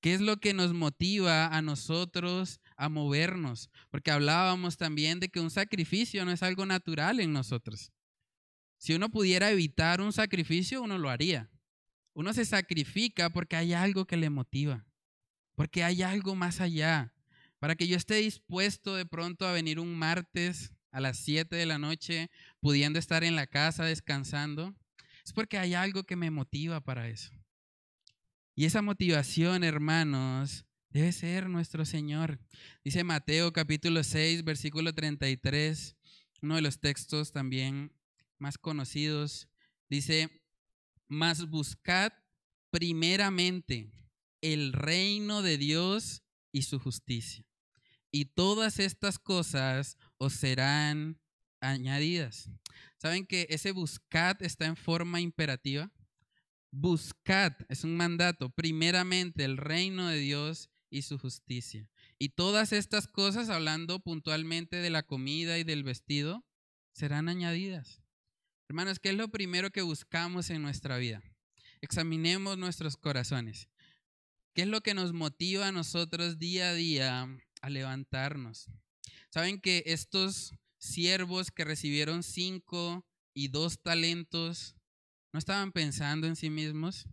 ¿Qué 0.00 0.14
es 0.14 0.20
lo 0.20 0.36
que 0.36 0.54
nos 0.54 0.74
motiva 0.74 1.46
a 1.46 1.62
nosotros 1.62 2.60
a 2.76 2.88
movernos? 2.88 3.70
Porque 3.90 4.10
hablábamos 4.10 4.76
también 4.76 5.20
de 5.20 5.28
que 5.28 5.40
un 5.40 5.50
sacrificio 5.50 6.24
no 6.24 6.32
es 6.32 6.42
algo 6.42 6.66
natural 6.66 7.20
en 7.20 7.32
nosotros. 7.32 7.92
Si 8.78 8.94
uno 8.94 9.10
pudiera 9.10 9.50
evitar 9.50 10.00
un 10.00 10.12
sacrificio, 10.12 10.82
uno 10.82 10.98
lo 10.98 11.10
haría. 11.10 11.50
Uno 12.12 12.32
se 12.32 12.44
sacrifica 12.44 13.30
porque 13.30 13.56
hay 13.56 13.72
algo 13.72 14.06
que 14.06 14.16
le 14.16 14.30
motiva, 14.30 14.86
porque 15.54 15.84
hay 15.84 16.02
algo 16.02 16.34
más 16.34 16.60
allá. 16.60 17.12
Para 17.58 17.74
que 17.74 17.88
yo 17.88 17.96
esté 17.96 18.16
dispuesto 18.16 18.94
de 18.94 19.06
pronto 19.06 19.46
a 19.46 19.52
venir 19.52 19.80
un 19.80 19.94
martes 19.98 20.72
a 20.90 21.00
las 21.00 21.18
7 21.18 21.56
de 21.56 21.66
la 21.66 21.78
noche, 21.78 22.30
pudiendo 22.60 22.98
estar 22.98 23.24
en 23.24 23.36
la 23.36 23.46
casa 23.46 23.84
descansando, 23.84 24.74
es 25.24 25.32
porque 25.32 25.58
hay 25.58 25.74
algo 25.74 26.04
que 26.04 26.16
me 26.16 26.30
motiva 26.30 26.80
para 26.80 27.08
eso. 27.08 27.32
Y 28.54 28.64
esa 28.64 28.80
motivación, 28.80 29.64
hermanos, 29.64 30.64
debe 30.90 31.12
ser 31.12 31.48
nuestro 31.48 31.84
Señor. 31.84 32.38
Dice 32.84 33.04
Mateo 33.04 33.52
capítulo 33.52 34.02
6, 34.02 34.44
versículo 34.44 34.94
33, 34.94 35.96
uno 36.42 36.56
de 36.56 36.62
los 36.62 36.80
textos 36.80 37.32
también 37.32 37.92
más 38.38 38.58
conocidos. 38.58 39.48
Dice, 39.88 40.42
mas 41.08 41.48
buscad 41.48 42.12
primeramente 42.70 43.90
el 44.40 44.72
reino 44.72 45.42
de 45.42 45.58
Dios 45.58 46.22
y 46.52 46.62
su 46.62 46.78
justicia. 46.78 47.44
Y 48.10 48.26
todas 48.26 48.78
estas 48.78 49.18
cosas 49.18 49.98
os 50.18 50.34
serán 50.34 51.20
añadidas. 51.60 52.50
¿Saben 52.96 53.26
que 53.26 53.46
ese 53.50 53.72
buscad 53.72 54.42
está 54.42 54.66
en 54.66 54.76
forma 54.76 55.20
imperativa? 55.20 55.90
Buscad, 56.70 57.52
es 57.68 57.84
un 57.84 57.96
mandato, 57.96 58.50
primeramente 58.50 59.44
el 59.44 59.56
reino 59.56 60.08
de 60.08 60.18
Dios 60.18 60.70
y 60.90 61.02
su 61.02 61.18
justicia. 61.18 61.88
Y 62.18 62.30
todas 62.30 62.72
estas 62.72 63.08
cosas, 63.08 63.48
hablando 63.48 64.00
puntualmente 64.00 64.76
de 64.76 64.90
la 64.90 65.02
comida 65.02 65.58
y 65.58 65.64
del 65.64 65.84
vestido, 65.84 66.44
serán 66.92 67.28
añadidas. 67.28 68.02
Hermanos, 68.68 68.98
¿qué 68.98 69.10
es 69.10 69.16
lo 69.16 69.28
primero 69.28 69.70
que 69.70 69.82
buscamos 69.82 70.50
en 70.50 70.62
nuestra 70.62 70.96
vida? 70.98 71.22
Examinemos 71.80 72.58
nuestros 72.58 72.96
corazones. 72.96 73.68
¿Qué 74.54 74.62
es 74.62 74.68
lo 74.68 74.80
que 74.80 74.94
nos 74.94 75.12
motiva 75.12 75.68
a 75.68 75.72
nosotros 75.72 76.38
día 76.38 76.70
a 76.70 76.74
día 76.74 77.28
a 77.60 77.70
levantarnos? 77.70 78.70
Saben 79.30 79.60
que 79.60 79.82
estos 79.86 80.54
siervos 80.78 81.50
que 81.50 81.64
recibieron 81.64 82.22
cinco 82.22 83.06
y 83.34 83.48
dos 83.48 83.82
talentos 83.82 84.74
no 85.32 85.38
estaban 85.38 85.72
pensando 85.72 86.26
en 86.26 86.36
sí 86.36 86.48
mismos, 86.48 87.06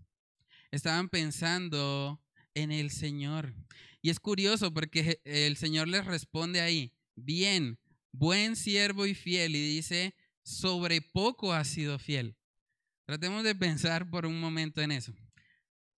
estaban 0.72 1.10
pensando 1.10 2.23
en 2.56 2.72
el 2.72 2.92
Señor. 2.92 3.54
Y 4.02 4.10
es 4.10 4.20
curioso 4.20 4.74
porque 4.74 5.22
el 5.24 5.58
Señor 5.58 5.88
les 5.88 6.06
responde 6.06 6.62
ahí, 6.62 6.94
bien, 7.16 7.80
buen 8.12 8.56
siervo 8.56 9.06
y 9.06 9.16
fiel, 9.16 9.56
y 9.56 9.76
dice, 9.76 10.16
sobre 10.44 11.02
poco 11.02 11.54
has 11.54 11.68
sido 11.68 12.00
fiel. 12.00 12.36
Tratemos 13.06 13.44
de 13.44 13.56
pensar 13.56 14.10
por 14.10 14.26
un 14.26 14.40
momento 14.40 14.82
en 14.82 14.92
eso. 14.92 15.14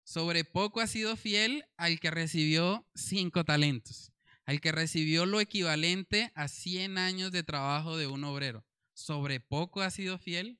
Sobre 0.03 0.43
poco 0.43 0.81
ha 0.81 0.87
sido 0.87 1.15
fiel 1.15 1.65
al 1.77 1.99
que 1.99 2.11
recibió 2.11 2.87
cinco 2.93 3.43
talentos, 3.43 4.11
al 4.45 4.61
que 4.61 4.71
recibió 4.71 5.25
lo 5.25 5.39
equivalente 5.39 6.31
a 6.35 6.47
100 6.47 6.99
años 6.99 7.31
de 7.31 7.43
trabajo 7.43 7.97
de 7.97 8.07
un 8.07 8.23
obrero. 8.23 8.63
Sobre 8.93 9.39
poco 9.39 9.81
ha 9.81 9.89
sido 9.89 10.19
fiel. 10.19 10.59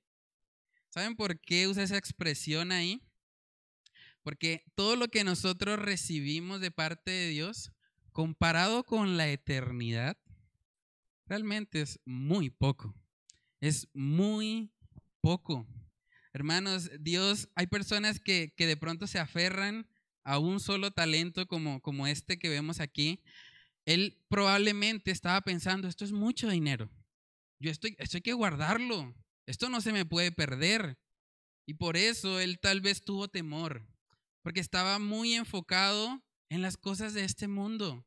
¿Saben 0.90 1.16
por 1.16 1.40
qué 1.40 1.68
usa 1.68 1.84
esa 1.84 1.98
expresión 1.98 2.72
ahí? 2.72 3.04
Porque 4.26 4.64
todo 4.74 4.96
lo 4.96 5.08
que 5.08 5.24
nosotros 5.24 5.78
recibimos 5.78 6.60
de 6.60 6.72
parte 6.72 7.12
de 7.12 7.28
Dios, 7.28 7.72
comparado 8.12 8.84
con 8.84 9.18
la 9.18 9.30
eternidad, 9.30 10.18
realmente 11.28 11.82
es 11.82 12.00
muy 12.06 12.50
poco. 12.50 12.96
Es 13.62 13.88
muy 13.94 14.74
poco. 15.22 15.68
Hermanos, 16.34 16.90
Dios, 17.00 17.50
hay 17.54 17.68
personas 17.68 18.20
que, 18.20 18.52
de 18.58 18.78
pronto 18.78 19.06
se 19.06 19.20
aferran 19.20 19.88
a 20.24 20.40
un 20.40 20.60
solo 20.60 20.90
talento 20.90 21.46
como, 21.46 21.80
como 21.84 22.08
este 22.08 22.40
que 22.40 22.50
vemos 22.50 22.80
aquí. 22.80 23.22
Él 23.86 24.26
probablemente 24.28 25.12
estaba 25.12 25.40
pensando, 25.42 25.88
esto 25.88 26.04
es 26.04 26.12
mucho 26.12 26.50
dinero. 26.50 26.90
Yo 27.60 27.70
estoy, 27.70 27.96
esto 28.00 28.18
hay 28.18 28.24
que 28.24 28.34
guardarlo. 28.34 29.14
Esto 29.46 29.70
no 29.70 29.82
se 29.82 29.94
me 29.94 30.04
puede 30.04 30.32
perder. 30.32 30.98
Y 31.68 31.76
por 31.76 31.96
eso 31.96 32.40
él 32.40 32.58
tal 32.60 32.82
vez 32.82 33.04
tuvo 33.04 33.28
temor, 33.28 33.86
porque 34.46 34.60
estaba 34.60 35.00
muy 35.00 35.34
enfocado 35.34 36.24
en 36.50 36.62
las 36.62 36.78
cosas 36.78 37.16
de 37.16 37.24
este 37.24 37.48
mundo. 37.48 38.06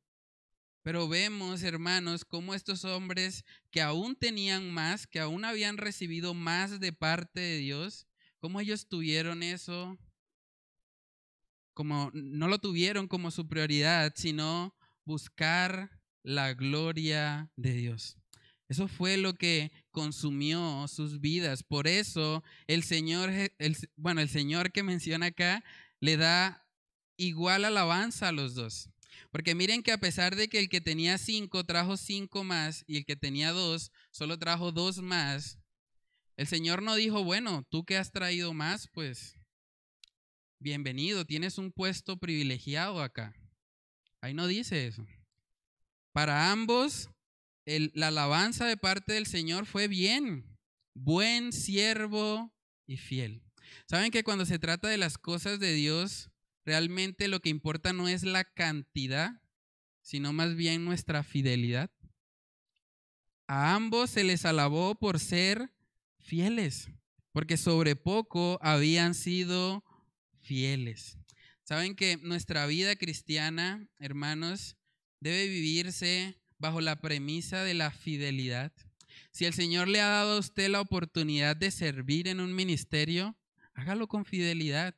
Pero 0.84 1.08
vemos, 1.08 1.64
hermanos, 1.64 2.24
cómo 2.24 2.54
estos 2.54 2.84
hombres 2.84 3.44
que 3.72 3.82
aún 3.82 4.14
tenían 4.14 4.70
más, 4.70 5.08
que 5.08 5.18
aún 5.18 5.44
habían 5.44 5.78
recibido 5.78 6.34
más 6.34 6.78
de 6.78 6.92
parte 6.92 7.40
de 7.40 7.56
Dios, 7.58 8.06
cómo 8.38 8.60
ellos 8.60 8.86
tuvieron 8.86 9.42
eso, 9.42 9.98
como 11.74 12.12
no 12.14 12.46
lo 12.46 12.60
tuvieron 12.60 13.08
como 13.08 13.32
su 13.32 13.48
prioridad, 13.48 14.12
sino 14.14 14.76
buscar 15.04 15.90
la 16.22 16.54
gloria 16.54 17.50
de 17.56 17.72
Dios. 17.72 18.16
Eso 18.68 18.86
fue 18.86 19.16
lo 19.16 19.34
que 19.34 19.72
consumió 19.90 20.86
sus 20.86 21.20
vidas. 21.20 21.64
Por 21.64 21.88
eso 21.88 22.44
el 22.68 22.84
Señor, 22.84 23.32
bueno, 23.96 24.20
el 24.20 24.28
Señor 24.28 24.70
que 24.70 24.84
menciona 24.84 25.26
acá 25.26 25.64
le 26.00 26.16
da 26.16 26.66
igual 27.16 27.64
alabanza 27.64 28.28
a 28.28 28.32
los 28.32 28.54
dos. 28.54 28.90
Porque 29.30 29.54
miren 29.54 29.82
que 29.82 29.92
a 29.92 29.98
pesar 29.98 30.36
de 30.36 30.48
que 30.48 30.58
el 30.58 30.68
que 30.68 30.80
tenía 30.80 31.18
cinco 31.18 31.64
trajo 31.64 31.96
cinco 31.96 32.44
más 32.44 32.84
y 32.86 32.98
el 32.98 33.04
que 33.04 33.16
tenía 33.16 33.52
dos 33.52 33.92
solo 34.10 34.38
trajo 34.38 34.72
dos 34.72 34.98
más, 34.98 35.58
el 36.36 36.46
Señor 36.46 36.82
no 36.82 36.94
dijo, 36.94 37.24
bueno, 37.24 37.66
tú 37.68 37.84
que 37.84 37.96
has 37.96 38.12
traído 38.12 38.54
más, 38.54 38.88
pues 38.92 39.34
bienvenido, 40.60 41.24
tienes 41.24 41.58
un 41.58 41.72
puesto 41.72 42.16
privilegiado 42.16 43.02
acá. 43.02 43.34
Ahí 44.20 44.34
no 44.34 44.46
dice 44.46 44.86
eso. 44.86 45.06
Para 46.12 46.50
ambos, 46.50 47.10
la 47.64 48.08
alabanza 48.08 48.66
de 48.66 48.76
parte 48.76 49.12
del 49.12 49.26
Señor 49.26 49.66
fue 49.66 49.88
bien, 49.88 50.58
buen 50.94 51.52
siervo 51.52 52.52
y 52.86 52.96
fiel. 52.96 53.47
¿Saben 53.86 54.10
que 54.10 54.24
cuando 54.24 54.46
se 54.46 54.58
trata 54.58 54.88
de 54.88 54.98
las 54.98 55.18
cosas 55.18 55.60
de 55.60 55.72
Dios, 55.72 56.30
realmente 56.64 57.28
lo 57.28 57.40
que 57.40 57.48
importa 57.48 57.92
no 57.92 58.08
es 58.08 58.22
la 58.22 58.44
cantidad, 58.44 59.40
sino 60.02 60.32
más 60.32 60.54
bien 60.54 60.84
nuestra 60.84 61.22
fidelidad? 61.22 61.90
A 63.46 63.74
ambos 63.74 64.10
se 64.10 64.24
les 64.24 64.44
alabó 64.44 64.94
por 64.94 65.18
ser 65.18 65.72
fieles, 66.18 66.90
porque 67.32 67.56
sobre 67.56 67.96
poco 67.96 68.58
habían 68.62 69.14
sido 69.14 69.82
fieles. 70.40 71.18
Saben 71.64 71.94
que 71.94 72.16
nuestra 72.18 72.66
vida 72.66 72.96
cristiana, 72.96 73.88
hermanos, 73.98 74.76
debe 75.20 75.48
vivirse 75.48 76.40
bajo 76.58 76.80
la 76.80 77.00
premisa 77.00 77.62
de 77.62 77.74
la 77.74 77.90
fidelidad. 77.90 78.72
Si 79.30 79.44
el 79.44 79.54
Señor 79.54 79.88
le 79.88 80.00
ha 80.00 80.08
dado 80.08 80.36
a 80.36 80.40
usted 80.40 80.68
la 80.68 80.80
oportunidad 80.80 81.56
de 81.56 81.70
servir 81.70 82.28
en 82.28 82.40
un 82.40 82.54
ministerio, 82.54 83.36
hágalo 83.78 84.08
con 84.08 84.24
fidelidad. 84.24 84.96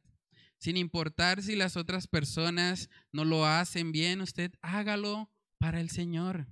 Sin 0.59 0.77
importar 0.77 1.43
si 1.43 1.55
las 1.55 1.77
otras 1.77 2.07
personas 2.07 2.89
no 3.13 3.25
lo 3.25 3.47
hacen 3.47 3.93
bien, 3.93 4.21
usted 4.23 4.53
hágalo 4.63 5.31
para 5.59 5.81
el 5.81 5.91
Señor. 5.91 6.47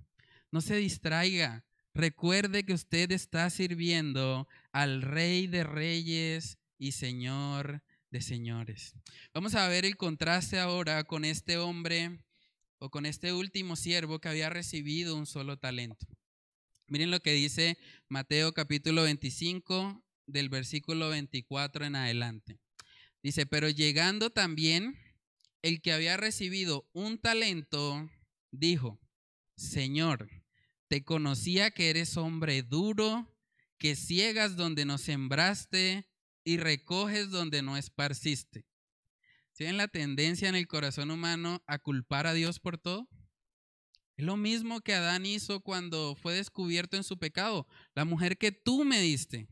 No 0.51 0.61
se 0.61 0.77
distraiga. 0.77 1.65
Recuerde 1.95 2.65
que 2.65 2.75
usted 2.75 3.11
está 3.13 3.49
sirviendo 3.51 4.47
al 4.73 5.03
Rey 5.03 5.47
de 5.47 5.65
Reyes 5.65 6.59
y 6.79 6.93
Señor 6.93 7.83
de 8.11 8.21
Señores. 8.21 8.95
Vamos 9.33 9.55
a 9.55 9.67
ver 9.69 9.85
el 9.85 9.97
contraste 9.97 10.59
ahora 10.59 11.05
con 11.05 11.25
este 11.25 11.57
hombre 11.57 12.25
o 12.79 12.91
con 12.91 13.07
este 13.07 13.33
último 13.33 13.75
siervo 13.75 14.21
que 14.21 14.29
había 14.29 14.51
recibido 14.51 15.17
un 15.17 15.27
solo 15.27 15.59
talento. 15.59 16.07
Miren 16.87 17.11
lo 17.11 17.21
que 17.21 17.33
dice 17.33 17.79
Mateo 18.09 18.53
capítulo 18.53 19.03
25 19.03 20.03
del 20.29 20.49
versículo 20.49 21.09
24 21.09 21.87
en 21.87 21.97
adelante. 21.97 22.61
Dice, 23.23 23.47
pero 23.47 23.69
llegando 23.69 24.31
también 24.31 24.97
el 25.63 25.83
que 25.83 25.93
había 25.93 26.17
recibido 26.17 26.89
un 26.93 27.19
talento, 27.19 28.09
dijo, 28.53 29.01
Señor, 29.57 30.31
te 30.87 31.05
conocía 31.05 31.73
que 31.73 31.91
eres 31.91 32.17
hombre 32.17 32.63
duro, 32.63 33.35
que 33.77 33.97
ciegas 33.97 34.57
donde 34.57 34.85
no 34.85 34.99
sembraste 34.99 36.09
y 36.45 36.57
recoges 36.59 37.31
donde 37.31 37.63
no 37.63 37.77
esparciste. 37.77 38.67
¿Tienen 39.55 39.77
la 39.77 39.89
tendencia 39.89 40.49
en 40.49 40.55
el 40.55 40.69
corazón 40.69 41.11
humano 41.11 41.63
a 41.67 41.79
culpar 41.79 42.29
a 42.29 42.35
Dios 42.35 42.61
por 42.61 42.79
todo? 42.79 43.09
Es 44.17 44.25
lo 44.25 44.37
mismo 44.37 44.81
que 44.81 44.95
Adán 44.95 45.27
hizo 45.27 45.61
cuando 45.61 46.17
fue 46.17 46.35
descubierto 46.35 46.97
en 46.97 47.05
su 47.05 47.19
pecado. 47.19 47.67
La 47.95 48.05
mujer 48.05 48.39
que 48.39 48.53
tú 48.53 48.85
me 48.85 49.01
diste. 49.01 49.49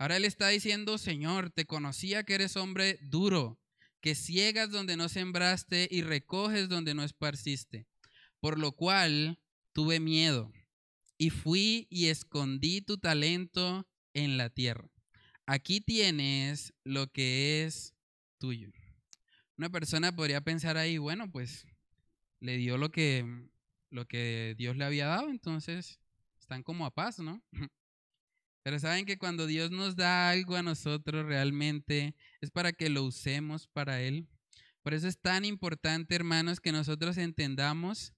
Ahora 0.00 0.16
él 0.16 0.24
está 0.24 0.48
diciendo, 0.48 0.96
Señor, 0.96 1.50
te 1.50 1.66
conocía 1.66 2.22
que 2.22 2.32
eres 2.32 2.56
hombre 2.56 2.98
duro, 3.02 3.60
que 4.00 4.14
ciegas 4.14 4.70
donde 4.70 4.96
no 4.96 5.10
sembraste 5.10 5.88
y 5.90 6.00
recoges 6.00 6.70
donde 6.70 6.94
no 6.94 7.04
esparciste. 7.04 7.86
Por 8.40 8.58
lo 8.58 8.72
cual 8.72 9.38
tuve 9.74 10.00
miedo 10.00 10.50
y 11.18 11.28
fui 11.28 11.86
y 11.90 12.06
escondí 12.06 12.80
tu 12.80 12.96
talento 12.96 13.86
en 14.14 14.38
la 14.38 14.48
tierra. 14.48 14.88
Aquí 15.44 15.82
tienes 15.82 16.72
lo 16.82 17.12
que 17.12 17.66
es 17.66 17.94
tuyo. 18.38 18.70
Una 19.58 19.68
persona 19.68 20.16
podría 20.16 20.40
pensar 20.40 20.78
ahí, 20.78 20.96
bueno, 20.96 21.30
pues 21.30 21.66
le 22.38 22.56
dio 22.56 22.78
lo 22.78 22.90
que, 22.90 23.26
lo 23.90 24.08
que 24.08 24.54
Dios 24.56 24.78
le 24.78 24.86
había 24.86 25.08
dado, 25.08 25.28
entonces 25.28 26.00
están 26.38 26.62
como 26.62 26.86
a 26.86 26.94
paz, 26.94 27.18
¿no? 27.18 27.44
Pero 28.62 28.78
saben 28.78 29.06
que 29.06 29.18
cuando 29.18 29.46
Dios 29.46 29.70
nos 29.70 29.96
da 29.96 30.30
algo 30.30 30.56
a 30.56 30.62
nosotros 30.62 31.24
realmente 31.24 32.14
es 32.40 32.50
para 32.50 32.72
que 32.72 32.90
lo 32.90 33.04
usemos 33.04 33.66
para 33.68 34.02
Él. 34.02 34.28
Por 34.82 34.94
eso 34.94 35.08
es 35.08 35.18
tan 35.18 35.44
importante, 35.44 36.14
hermanos, 36.14 36.60
que 36.60 36.72
nosotros 36.72 37.16
entendamos 37.16 38.14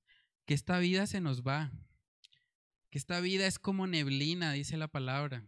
que 0.47 0.55
esta 0.55 0.78
vida 0.78 1.07
se 1.07 1.20
nos 1.20 1.43
va, 1.43 1.72
que 2.90 2.99
esta 2.99 3.20
vida 3.20 3.47
es 3.47 3.59
como 3.59 3.86
neblina, 3.86 4.53
dice 4.53 4.76
la 4.76 4.88
palabra. 4.88 5.47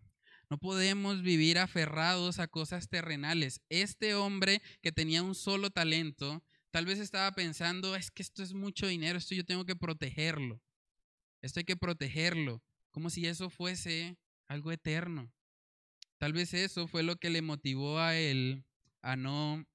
No 0.50 0.58
podemos 0.58 1.22
vivir 1.22 1.58
aferrados 1.58 2.38
a 2.38 2.48
cosas 2.48 2.88
terrenales. 2.88 3.60
Este 3.68 4.14
hombre 4.14 4.62
que 4.82 4.92
tenía 4.92 5.22
un 5.22 5.34
solo 5.34 5.70
talento, 5.70 6.44
tal 6.70 6.86
vez 6.86 6.98
estaba 6.98 7.32
pensando, 7.32 7.96
es 7.96 8.10
que 8.10 8.22
esto 8.22 8.42
es 8.42 8.52
mucho 8.52 8.86
dinero, 8.86 9.18
esto 9.18 9.34
yo 9.34 9.44
tengo 9.44 9.64
que 9.64 9.76
protegerlo. 9.76 10.60
Esto 11.42 11.60
hay 11.60 11.64
que 11.64 11.76
protegerlo, 11.76 12.62
como 12.90 13.10
si 13.10 13.26
eso 13.26 13.50
fuese 13.50 14.16
algo 14.48 14.72
eterno. 14.72 15.32
Tal 16.18 16.32
vez 16.32 16.54
eso 16.54 16.86
fue 16.88 17.02
lo 17.02 17.16
que 17.16 17.30
le 17.30 17.42
motivó 17.42 17.98
a 17.98 18.16
él 18.16 18.64
a 19.02 19.16
no 19.16 19.66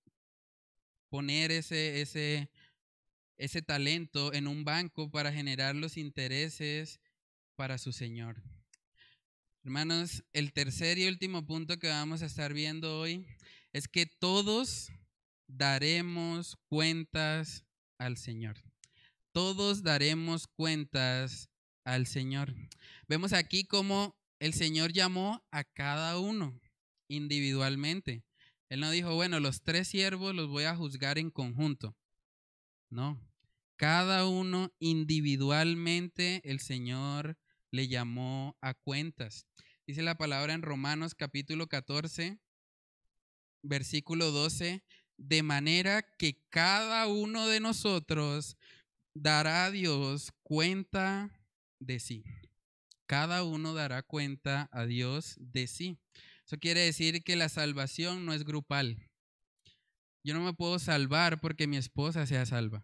poner 1.09 1.51
ese, 1.51 2.01
ese, 2.01 2.49
ese 3.37 3.61
talento 3.61 4.33
en 4.33 4.47
un 4.47 4.63
banco 4.63 5.11
para 5.11 5.31
generar 5.31 5.75
los 5.75 5.97
intereses 5.97 6.99
para 7.55 7.77
su 7.77 7.91
Señor. 7.91 8.41
Hermanos, 9.63 10.23
el 10.33 10.53
tercer 10.53 10.97
y 10.97 11.07
último 11.07 11.45
punto 11.45 11.77
que 11.77 11.89
vamos 11.89 12.21
a 12.21 12.25
estar 12.25 12.53
viendo 12.53 12.99
hoy 12.99 13.27
es 13.73 13.87
que 13.87 14.05
todos 14.05 14.89
daremos 15.47 16.57
cuentas 16.67 17.65
al 17.97 18.17
Señor. 18.17 18.57
Todos 19.31 19.83
daremos 19.83 20.47
cuentas 20.47 21.49
al 21.83 22.07
Señor. 22.07 22.55
Vemos 23.07 23.33
aquí 23.33 23.65
cómo 23.65 24.18
el 24.39 24.53
Señor 24.53 24.93
llamó 24.93 25.45
a 25.51 25.63
cada 25.63 26.17
uno 26.19 26.59
individualmente. 27.07 28.23
Él 28.69 28.79
no 28.79 28.91
dijo, 28.91 29.15
bueno, 29.15 29.39
los 29.39 29.61
tres 29.63 29.87
siervos 29.87 30.35
los 30.35 30.47
voy 30.47 30.63
a 30.63 30.75
juzgar 30.75 31.17
en 31.17 31.29
conjunto. 31.29 31.95
No, 32.89 33.19
cada 33.75 34.27
uno 34.27 34.73
individualmente 34.79 36.41
el 36.43 36.59
Señor 36.59 37.37
le 37.71 37.87
llamó 37.87 38.57
a 38.61 38.73
cuentas. 38.73 39.45
Dice 39.85 40.01
la 40.01 40.17
palabra 40.17 40.53
en 40.53 40.61
Romanos 40.61 41.15
capítulo 41.15 41.67
14, 41.67 42.39
versículo 43.63 44.31
12, 44.31 44.83
de 45.17 45.43
manera 45.43 46.01
que 46.17 46.43
cada 46.49 47.07
uno 47.07 47.47
de 47.47 47.59
nosotros 47.59 48.57
dará 49.13 49.65
a 49.65 49.71
Dios 49.71 50.31
cuenta 50.43 51.31
de 51.79 51.99
sí. 51.99 52.23
Cada 53.09 53.41
uno 53.43 53.73
dará 53.73 54.03
cuenta 54.03 54.69
a 54.71 54.85
Dios 54.85 55.33
de 55.39 55.65
sí. 55.65 55.97
Eso 56.45 56.59
quiere 56.59 56.81
decir 56.81 57.23
que 57.23 57.35
la 57.35 57.49
salvación 57.49 58.23
no 58.23 58.33
es 58.33 58.45
grupal. 58.45 59.09
Yo 60.23 60.35
no 60.35 60.41
me 60.41 60.53
puedo 60.53 60.77
salvar 60.77 61.41
porque 61.41 61.65
mi 61.65 61.77
esposa 61.77 62.27
sea 62.27 62.45
salva. 62.45 62.83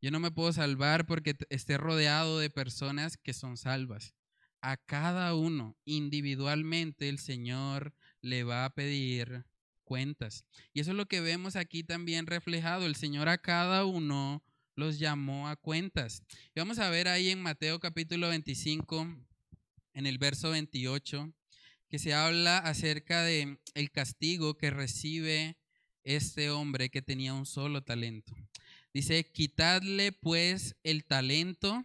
Yo 0.00 0.10
no 0.10 0.18
me 0.18 0.30
puedo 0.30 0.50
salvar 0.54 1.04
porque 1.04 1.36
esté 1.50 1.76
rodeado 1.76 2.38
de 2.38 2.48
personas 2.48 3.18
que 3.18 3.34
son 3.34 3.58
salvas. 3.58 4.14
A 4.62 4.78
cada 4.78 5.34
uno 5.34 5.76
individualmente 5.84 7.10
el 7.10 7.18
Señor 7.18 7.94
le 8.22 8.44
va 8.44 8.64
a 8.64 8.74
pedir 8.74 9.44
cuentas. 9.84 10.46
Y 10.72 10.80
eso 10.80 10.92
es 10.92 10.96
lo 10.96 11.04
que 11.04 11.20
vemos 11.20 11.54
aquí 11.56 11.84
también 11.84 12.26
reflejado. 12.26 12.86
El 12.86 12.96
Señor 12.96 13.28
a 13.28 13.36
cada 13.36 13.84
uno 13.84 14.42
los 14.74 14.98
llamó 14.98 15.50
a 15.50 15.56
cuentas. 15.56 16.22
Y 16.54 16.60
vamos 16.60 16.78
a 16.78 16.88
ver 16.88 17.08
ahí 17.08 17.28
en 17.28 17.42
Mateo 17.42 17.78
capítulo 17.78 18.30
25, 18.30 19.06
en 19.94 20.06
el 20.06 20.18
verso 20.18 20.50
28, 20.50 21.32
que 21.88 21.98
se 21.98 22.14
habla 22.14 22.58
acerca 22.58 23.22
de 23.22 23.58
el 23.74 23.90
castigo 23.90 24.56
que 24.56 24.70
recibe 24.70 25.56
este 26.04 26.50
hombre 26.50 26.90
que 26.90 27.02
tenía 27.02 27.34
un 27.34 27.46
solo 27.46 27.82
talento. 27.82 28.34
Dice, 28.92 29.24
quitadle 29.24 30.12
pues 30.12 30.76
el 30.82 31.04
talento 31.04 31.82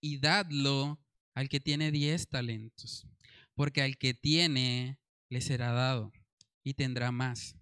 y 0.00 0.18
dadlo 0.18 0.98
al 1.34 1.48
que 1.48 1.60
tiene 1.60 1.90
diez 1.90 2.28
talentos, 2.28 3.06
porque 3.54 3.82
al 3.82 3.96
que 3.98 4.14
tiene 4.14 4.98
le 5.28 5.40
será 5.40 5.72
dado 5.72 6.12
y 6.62 6.74
tendrá 6.74 7.10
más, 7.10 7.56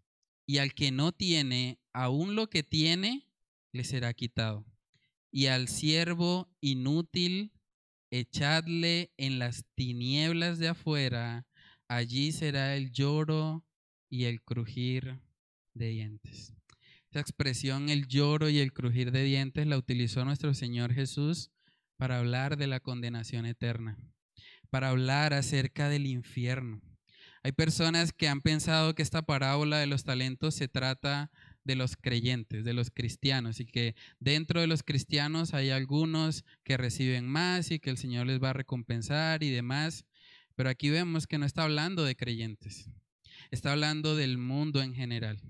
y 0.47 0.59
al 0.59 0.75
que 0.75 0.91
no 0.91 1.13
tiene, 1.13 1.79
aún 1.93 2.35
lo 2.35 2.51
que 2.51 2.63
tiene, 2.63 3.29
le 3.73 3.85
será 3.85 4.13
quitado. 4.15 4.67
Y 5.31 5.47
al 5.47 5.69
siervo 5.69 6.53
inútil, 6.61 7.53
echadle 8.11 9.13
en 9.17 9.39
las 9.39 9.65
tinieblas 9.75 10.59
de 10.59 10.69
afuera, 10.69 11.47
allí 11.89 12.33
será 12.33 12.77
el 12.77 12.93
lloro 12.93 13.65
y 14.09 14.25
el 14.25 14.43
crujir 14.43 15.21
de 15.75 15.89
dientes. 15.89 16.55
Esa 17.11 17.21
expresión, 17.21 17.89
el 17.89 18.07
lloro 18.07 18.49
y 18.49 18.59
el 18.59 18.73
crujir 18.73 19.11
de 19.11 19.25
dientes, 19.25 19.67
la 19.67 19.77
utilizó 19.77 20.25
nuestro 20.25 20.55
Señor 20.55 20.93
Jesús 20.93 21.51
para 21.97 22.19
hablar 22.19 22.57
de 22.57 22.67
la 22.67 22.81
condenación 22.81 23.47
eterna, 23.47 23.99
para 24.71 24.91
hablar 24.91 25.35
acerca 25.35 25.89
del 25.89 26.07
infierno. 26.07 26.81
Hay 27.43 27.53
personas 27.53 28.13
que 28.13 28.29
han 28.29 28.43
pensado 28.43 28.95
que 28.95 29.03
esta 29.03 29.23
parábola 29.23 29.79
de 29.79 29.87
los 29.87 30.05
talentos 30.05 30.55
se 30.55 30.69
trata 30.69 31.31
de 31.65 31.77
los 31.77 31.97
creyentes, 31.97 32.65
de 32.65 32.73
los 32.73 32.91
cristianos, 32.91 33.61
y 33.61 33.67
que 33.67 33.95
dentro 34.19 34.61
de 34.61 34.67
los 34.67 34.83
cristianos 34.83 35.55
hay 35.55 35.71
algunos 35.71 36.45
que 36.65 36.77
reciben 36.77 37.27
más 37.27 37.71
y 37.71 37.79
que 37.79 37.91
el 37.91 37.99
Señor 37.99 38.27
les 38.27 38.43
va 38.43 38.51
a 38.51 38.55
recompensar 38.55 39.43
y 39.43 39.51
demás. 39.51 40.05
Pero 40.55 40.71
aquí 40.71 40.91
vemos 40.91 41.27
que 41.27 41.39
no 41.39 41.47
está 41.47 41.65
hablando 41.65 42.05
de 42.05 42.17
creyentes, 42.17 42.91
está 43.51 43.73
hablando 43.73 44.17
del 44.17 44.39
mundo 44.39 44.83
en 44.83 44.95
general, 44.95 45.41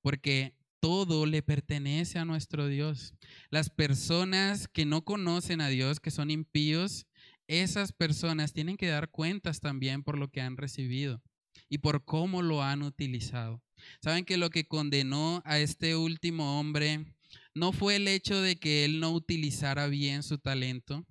porque 0.00 0.54
todo 0.80 1.26
le 1.26 1.42
pertenece 1.42 2.18
a 2.18 2.24
nuestro 2.24 2.66
Dios. 2.66 3.14
Las 3.50 3.70
personas 3.70 4.66
que 4.66 4.86
no 4.86 5.04
conocen 5.04 5.60
a 5.60 5.68
Dios, 5.68 6.00
que 6.00 6.10
son 6.10 6.30
impíos, 6.30 7.06
esas 7.46 7.92
personas 7.92 8.52
tienen 8.52 8.76
que 8.76 8.88
dar 8.88 9.10
cuentas 9.10 9.60
también 9.60 10.02
por 10.02 10.16
lo 10.16 10.28
que 10.28 10.40
han 10.40 10.56
recibido 10.56 11.22
y 11.68 11.78
por 11.78 12.04
cómo 12.04 12.42
lo 12.42 12.62
han 12.62 12.82
utilizado. 12.82 13.62
Saben 14.02 14.24
que 14.24 14.36
lo 14.36 14.50
que 14.50 14.66
condenó 14.66 15.42
a 15.44 15.58
este 15.58 15.96
último 15.96 16.58
hombre 16.58 17.14
no 17.54 17.72
fue 17.72 17.96
el 17.96 18.08
hecho 18.08 18.40
de 18.40 18.56
que 18.56 18.84
él 18.84 19.00
no 19.00 19.12
utilizara 19.12 19.86
bien 19.86 20.22
su 20.22 20.38
talento, 20.38 21.06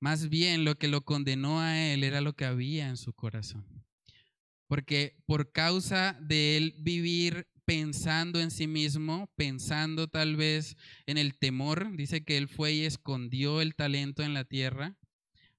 más 0.00 0.28
bien 0.28 0.64
lo 0.64 0.76
que 0.76 0.88
lo 0.88 1.02
condenó 1.02 1.60
a 1.60 1.78
él 1.78 2.02
era 2.04 2.20
lo 2.20 2.34
que 2.34 2.44
había 2.44 2.88
en 2.88 2.96
su 2.96 3.12
corazón. 3.12 3.64
Porque 4.66 5.16
por 5.26 5.52
causa 5.52 6.18
de 6.20 6.56
él 6.56 6.74
vivir 6.78 7.46
pensando 7.64 8.40
en 8.40 8.50
sí 8.50 8.66
mismo, 8.66 9.30
pensando 9.36 10.08
tal 10.08 10.36
vez 10.36 10.76
en 11.06 11.18
el 11.18 11.38
temor. 11.38 11.96
Dice 11.96 12.24
que 12.24 12.36
él 12.36 12.48
fue 12.48 12.72
y 12.72 12.84
escondió 12.84 13.60
el 13.60 13.74
talento 13.74 14.22
en 14.22 14.34
la 14.34 14.44
tierra. 14.44 14.96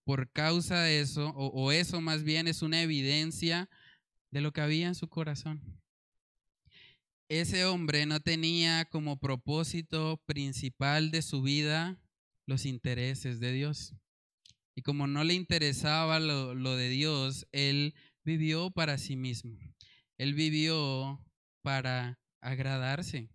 Por 0.03 0.31
causa 0.31 0.81
de 0.81 0.99
eso, 0.99 1.29
o, 1.29 1.71
eso 1.71 2.01
más 2.01 2.23
bien 2.23 2.47
es 2.47 2.61
una 2.61 2.81
evidencia 2.81 3.69
de 4.31 4.41
lo 4.41 4.51
que 4.51 4.61
había 4.61 4.87
en 4.87 4.95
su 4.95 5.07
corazón. 5.07 5.61
Ese 7.39 7.65
hombre 7.65 8.05
no 8.05 8.19
tenía 8.19 8.85
como 8.85 9.17
propósito 9.17 10.21
principal 10.27 11.09
de 11.09 11.23
su 11.23 11.41
vida 11.41 11.99
los 12.45 12.63
intereses 12.67 13.39
de 13.39 13.51
Dios. 13.51 13.95
Y 14.75 14.83
como 14.83 15.07
no 15.07 15.23
le 15.23 15.33
interesaba 15.33 16.19
lo, 16.19 16.53
lo 16.53 16.75
de 16.75 16.89
Dios, 16.89 17.47
él 17.51 17.95
vivió 18.23 18.69
para 18.69 18.99
sí 18.99 19.15
mismo. 19.15 19.57
Él 20.19 20.35
vivió 20.35 21.25
para 21.63 22.19
agradarse. 22.39 23.31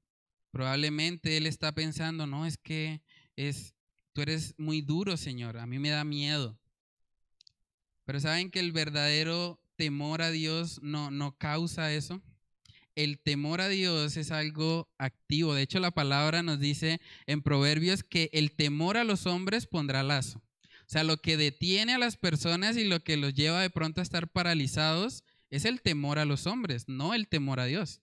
Probablemente 0.53 1.37
él 1.37 1.49
está 1.49 1.73
pensando, 1.73 2.29
no, 2.29 2.47
es 2.47 2.57
que 2.57 3.03
es, 3.35 3.75
tú 4.13 4.23
eres 4.23 4.55
muy 4.59 4.81
duro, 4.81 5.17
Señor, 5.17 5.59
a 5.59 5.67
mí 5.67 5.81
me 5.81 5.91
da 5.91 6.05
miedo. 6.05 6.57
Pero 8.05 8.21
saben 8.21 8.53
que 8.53 8.61
el 8.61 8.71
verdadero 8.71 9.61
temor 9.75 10.23
a 10.23 10.31
Dios 10.31 10.79
no, 10.83 11.11
no 11.11 11.37
causa 11.37 11.93
eso. 11.93 12.23
El 12.99 13.21
temor 13.21 13.61
a 13.61 13.69
Dios 13.69 14.17
es 14.17 14.33
algo 14.33 14.91
activo. 14.99 15.55
De 15.55 15.63
hecho, 15.63 15.79
la 15.79 15.93
palabra 15.93 16.43
nos 16.43 16.59
dice 16.59 17.01
en 17.29 17.43
Proverbios 17.43 18.03
que 18.03 18.29
el 18.33 18.51
temor 18.51 18.97
a 18.97 19.05
los 19.05 19.25
hombres 19.27 19.69
pondrá 19.69 20.03
lazo. 20.03 20.43
O 20.65 20.89
sea, 20.89 21.05
lo 21.05 21.19
que 21.19 21.37
detiene 21.37 21.95
a 21.95 21.99
las 21.99 22.17
personas 22.17 22.77
y 22.77 22.83
lo 22.83 22.99
que 23.05 23.17
los 23.17 23.35
lleva 23.35 23.63
de 23.63 23.71
pronto 23.71 24.01
a 24.01 24.03
estar 24.03 24.27
paralizados 24.27 25.23
es 25.49 25.65
el 25.65 25.81
temor 25.81 26.19
a 26.19 26.25
los 26.25 26.49
hombres, 26.49 26.89
no 26.89 27.15
el 27.15 27.29
temor 27.29 27.61
a 27.61 27.67
Dios. 27.67 28.01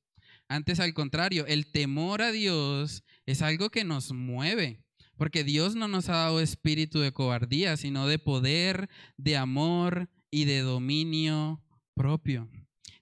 Antes 0.48 0.80
al 0.80 0.94
contrario, 0.94 1.46
el 1.46 1.70
temor 1.70 2.22
a 2.22 2.32
Dios 2.32 3.04
es 3.26 3.42
algo 3.42 3.70
que 3.72 3.84
nos 3.84 4.14
mueve, 4.14 4.82
porque 5.18 5.44
Dios 5.44 5.76
no 5.76 5.90
nos 5.90 6.08
ha 6.08 6.14
dado 6.14 6.40
espíritu 6.40 7.02
de 7.02 7.12
cobardía, 7.12 7.76
sino 7.76 8.08
de 8.08 8.18
poder, 8.18 8.88
de 9.18 9.36
amor 9.36 10.10
y 10.32 10.46
de 10.46 10.60
dominio 10.62 11.62
propio. 11.96 12.50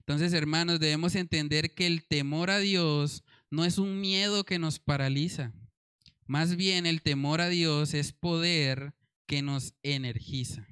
Entonces, 0.06 0.32
hermanos, 0.32 0.80
debemos 0.80 1.14
entender 1.14 1.74
que 1.74 1.86
el 1.86 2.04
temor 2.04 2.50
a 2.50 2.58
Dios 2.58 3.24
no 3.50 3.64
es 3.64 3.78
un 3.78 4.00
miedo 4.00 4.44
que 4.44 4.58
nos 4.58 4.78
paraliza. 4.78 5.52
Más 6.26 6.56
bien 6.56 6.86
el 6.86 7.02
temor 7.02 7.40
a 7.40 7.48
Dios 7.48 7.94
es 7.94 8.12
poder 8.12 8.94
que 9.26 9.42
nos 9.42 9.74
energiza, 9.82 10.66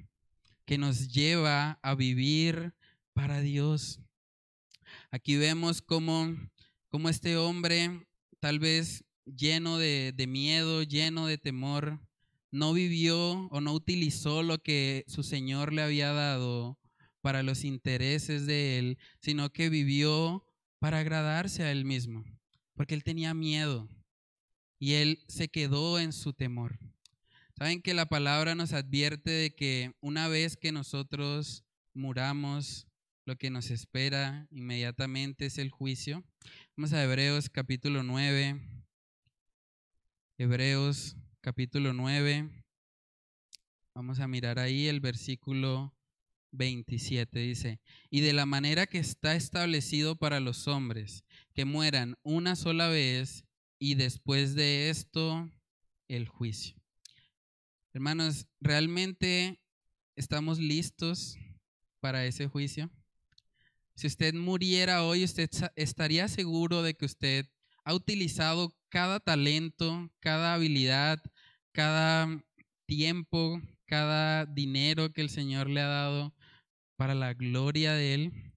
que 0.65 0.77
nos 0.77 1.07
lleva 1.07 1.79
a 1.81 1.95
vivir 1.95 2.73
para 3.13 3.41
Dios. 3.41 3.99
Aquí 5.11 5.35
vemos 5.35 5.81
cómo 5.81 6.35
como 6.93 7.09
este 7.09 7.37
hombre, 7.37 8.05
tal 8.39 8.59
vez 8.59 9.03
lleno 9.25 9.79
de, 9.79 10.13
miedo, 10.27 10.83
lleno 10.83 11.25
de 11.25 11.39
temor, 11.39 11.99
no 12.51 12.71
vivió 12.71 13.47
o 13.49 13.61
no 13.61 13.73
utilizó 13.73 14.43
lo 14.43 14.61
que 14.61 15.03
su 15.07 15.23
Señor 15.23 15.73
le 15.73 15.81
había 15.81 16.11
dado 16.11 16.77
para 17.23 17.41
los 17.41 17.63
intereses 17.63 18.45
de 18.45 18.77
él, 18.77 18.97
sino 19.21 19.53
que 19.53 19.69
vivió 19.69 20.45
para 20.79 20.99
agradarse 20.99 21.63
a 21.63 21.71
él 21.71 21.85
mismo, 21.85 22.25
porque 22.75 22.95
él 22.95 23.05
tenía 23.05 23.33
miedo 23.33 23.87
y 24.77 24.95
él 24.95 25.23
se 25.29 25.47
quedó 25.47 25.99
en 25.99 26.11
su 26.11 26.33
temor. 26.33 26.77
Saben 27.57 27.81
que 27.81 27.93
la 27.93 28.07
palabra 28.07 28.55
nos 28.55 28.73
advierte 28.73 29.31
de 29.31 29.55
que 29.55 29.95
una 30.01 30.27
vez 30.27 30.57
que 30.57 30.73
nosotros 30.73 31.63
muramos, 31.93 32.87
lo 33.23 33.37
que 33.37 33.49
nos 33.49 33.71
espera 33.71 34.45
inmediatamente 34.51 35.45
es 35.45 35.57
el 35.59 35.69
juicio. 35.71 36.25
Vamos 36.75 36.91
a 36.91 37.01
Hebreos 37.01 37.49
capítulo 37.49 38.03
9. 38.03 38.59
Hebreos 40.37 41.15
capítulo 41.39 41.93
9. 41.93 42.49
Vamos 43.95 44.19
a 44.19 44.27
mirar 44.27 44.59
ahí 44.59 44.87
el 44.87 44.99
versículo 44.99 45.92
27. 46.53 47.39
Dice, 47.39 47.81
y 48.09 48.21
de 48.21 48.33
la 48.33 48.45
manera 48.45 48.87
que 48.87 48.99
está 48.99 49.35
establecido 49.35 50.15
para 50.15 50.39
los 50.39 50.67
hombres, 50.67 51.25
que 51.53 51.65
mueran 51.65 52.15
una 52.23 52.55
sola 52.55 52.87
vez 52.87 53.45
y 53.79 53.95
después 53.95 54.55
de 54.55 54.89
esto 54.89 55.51
el 56.07 56.27
juicio. 56.27 56.75
Hermanos, 57.93 58.47
¿realmente 58.59 59.61
estamos 60.15 60.59
listos 60.59 61.37
para 61.99 62.25
ese 62.25 62.47
juicio? 62.47 62.89
Si 63.95 64.07
usted 64.07 64.33
muriera 64.33 65.03
hoy, 65.03 65.23
usted 65.23 65.49
estaría 65.75 66.27
seguro 66.27 66.81
de 66.81 66.95
que 66.95 67.05
usted 67.05 67.47
ha 67.83 67.93
utilizado 67.93 68.75
cada 68.89 69.19
talento, 69.19 70.09
cada 70.19 70.53
habilidad, 70.53 71.21
cada 71.71 72.43
tiempo, 72.85 73.61
cada 73.85 74.45
dinero 74.45 75.13
que 75.13 75.21
el 75.21 75.29
Señor 75.29 75.69
le 75.69 75.81
ha 75.81 75.87
dado 75.87 76.33
para 77.03 77.15
la 77.15 77.33
gloria 77.33 77.91
de 77.95 78.13
Él. 78.13 78.53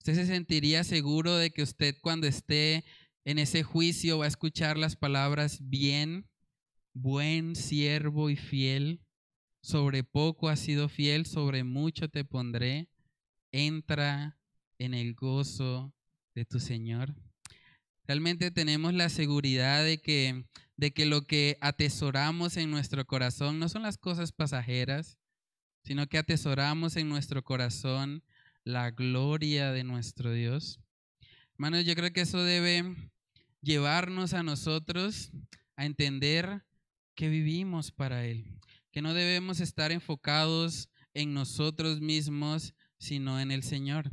Usted 0.00 0.16
se 0.16 0.26
sentiría 0.26 0.84
seguro 0.84 1.38
de 1.38 1.50
que 1.50 1.62
usted 1.62 1.96
cuando 2.02 2.26
esté 2.26 2.84
en 3.24 3.38
ese 3.38 3.62
juicio 3.62 4.18
va 4.18 4.26
a 4.26 4.28
escuchar 4.28 4.76
las 4.76 4.96
palabras 4.96 5.60
bien, 5.70 6.28
buen 6.92 7.56
siervo 7.56 8.28
y 8.28 8.36
fiel. 8.36 9.00
Sobre 9.62 10.04
poco 10.04 10.50
has 10.50 10.60
sido 10.60 10.90
fiel, 10.90 11.24
sobre 11.24 11.64
mucho 11.64 12.10
te 12.10 12.22
pondré. 12.22 12.90
Entra 13.50 14.38
en 14.76 14.92
el 14.92 15.14
gozo 15.14 15.94
de 16.34 16.44
tu 16.44 16.60
Señor. 16.60 17.14
Realmente 18.06 18.50
tenemos 18.50 18.92
la 18.92 19.08
seguridad 19.08 19.82
de 19.82 20.02
que, 20.02 20.44
de 20.76 20.92
que 20.92 21.06
lo 21.06 21.22
que 21.22 21.56
atesoramos 21.62 22.58
en 22.58 22.70
nuestro 22.70 23.06
corazón 23.06 23.58
no 23.58 23.70
son 23.70 23.84
las 23.84 23.96
cosas 23.96 24.32
pasajeras, 24.32 25.16
sino 25.86 26.08
que 26.08 26.18
atesoramos 26.18 26.96
en 26.96 27.08
nuestro 27.08 27.44
corazón 27.44 28.24
la 28.64 28.90
gloria 28.90 29.70
de 29.70 29.84
nuestro 29.84 30.32
Dios. 30.32 30.80
Hermanos, 31.52 31.84
yo 31.84 31.94
creo 31.94 32.12
que 32.12 32.22
eso 32.22 32.42
debe 32.42 33.12
llevarnos 33.62 34.34
a 34.34 34.42
nosotros 34.42 35.30
a 35.76 35.86
entender 35.86 36.64
que 37.14 37.28
vivimos 37.28 37.92
para 37.92 38.26
Él, 38.26 38.58
que 38.90 39.00
no 39.00 39.14
debemos 39.14 39.60
estar 39.60 39.92
enfocados 39.92 40.88
en 41.14 41.32
nosotros 41.32 42.00
mismos, 42.00 42.74
sino 42.98 43.38
en 43.38 43.52
el 43.52 43.62
Señor. 43.62 44.10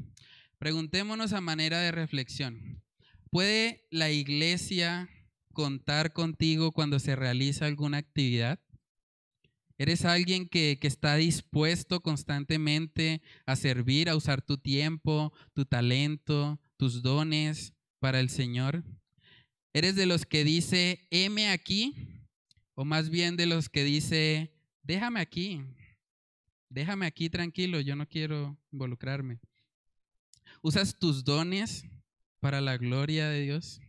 Preguntémonos 0.59 1.33
a 1.33 1.41
manera 1.41 1.79
de 1.79 1.91
reflexión, 1.91 2.83
¿puede 3.31 3.87
la 3.89 4.11
iglesia 4.11 5.09
contar 5.53 6.13
contigo 6.13 6.71
cuando 6.71 6.99
se 6.99 7.15
realiza 7.15 7.65
alguna 7.65 7.97
actividad? 7.97 8.59
¿Eres 9.83 10.05
alguien 10.05 10.47
que, 10.47 10.77
que, 10.79 10.87
está 10.87 11.17
dispuesto 11.17 11.99
constantemente 12.01 13.21
a 13.45 13.57
servir, 13.57 14.09
a 14.09 14.15
usar 14.15 14.41
tu 14.41 14.57
tiempo, 14.57 15.33
tu 15.51 15.65
talento, 15.65 16.57
tus 16.77 17.01
dones 17.01 17.73
para 17.99 18.21
el 18.21 18.29
Señor? 18.29 18.85
¿Eres 19.73 19.97
de 19.97 20.05
los 20.05 20.25
que 20.25 20.45
dice, 20.45 21.05
heme 21.11 21.49
aquí? 21.49 22.23
¿O 22.75 22.85
más 22.85 23.09
bien 23.09 23.35
de 23.35 23.45
los 23.45 23.67
que 23.67 23.83
dice, 23.83 24.53
déjame 24.83 25.19
aquí? 25.19 25.61
Déjame 26.69 27.05
aquí 27.05 27.29
tranquilo, 27.29 27.81
yo 27.81 27.97
no 27.97 28.07
quiero 28.07 28.57
involucrarme. 28.71 29.41
¿Usas 30.61 30.97
tus 30.97 31.25
dones 31.25 31.83
para 32.39 32.61
la 32.61 32.77
gloria 32.77 33.27
de 33.27 33.41
Dios? 33.41 33.81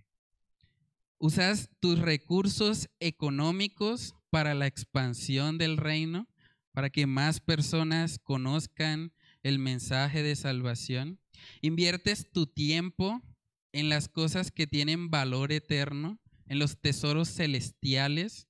¿Usas 1.18 1.70
tus 1.78 2.00
recursos 2.00 2.88
económicos 2.98 4.16
para 4.34 4.54
la 4.54 4.66
expansión 4.66 5.58
del 5.58 5.76
reino? 5.76 6.26
Para 6.72 6.90
que 6.90 7.06
más 7.06 7.38
personas 7.38 8.18
conozcan 8.18 9.12
el 9.44 9.60
mensaje 9.60 10.24
de 10.24 10.34
salvación. 10.34 11.20
¿Inviertes 11.60 12.32
tu 12.32 12.48
tiempo 12.48 13.22
en 13.70 13.88
las 13.88 14.08
cosas 14.08 14.50
que 14.50 14.66
tienen 14.66 15.08
valor 15.08 15.52
eterno, 15.52 16.18
en 16.48 16.58
los 16.58 16.80
tesoros 16.80 17.28
celestiales? 17.28 18.48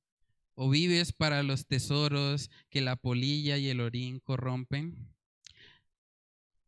¿O 0.55 0.71
vives 0.71 1.13
para 1.13 1.43
los 1.43 1.67
tesoros 1.67 2.49
que 2.71 2.81
la 2.81 2.97
polilla 2.97 3.59
y 3.59 3.69
el 3.69 3.81
orín 3.81 4.21
corrompen? 4.21 5.13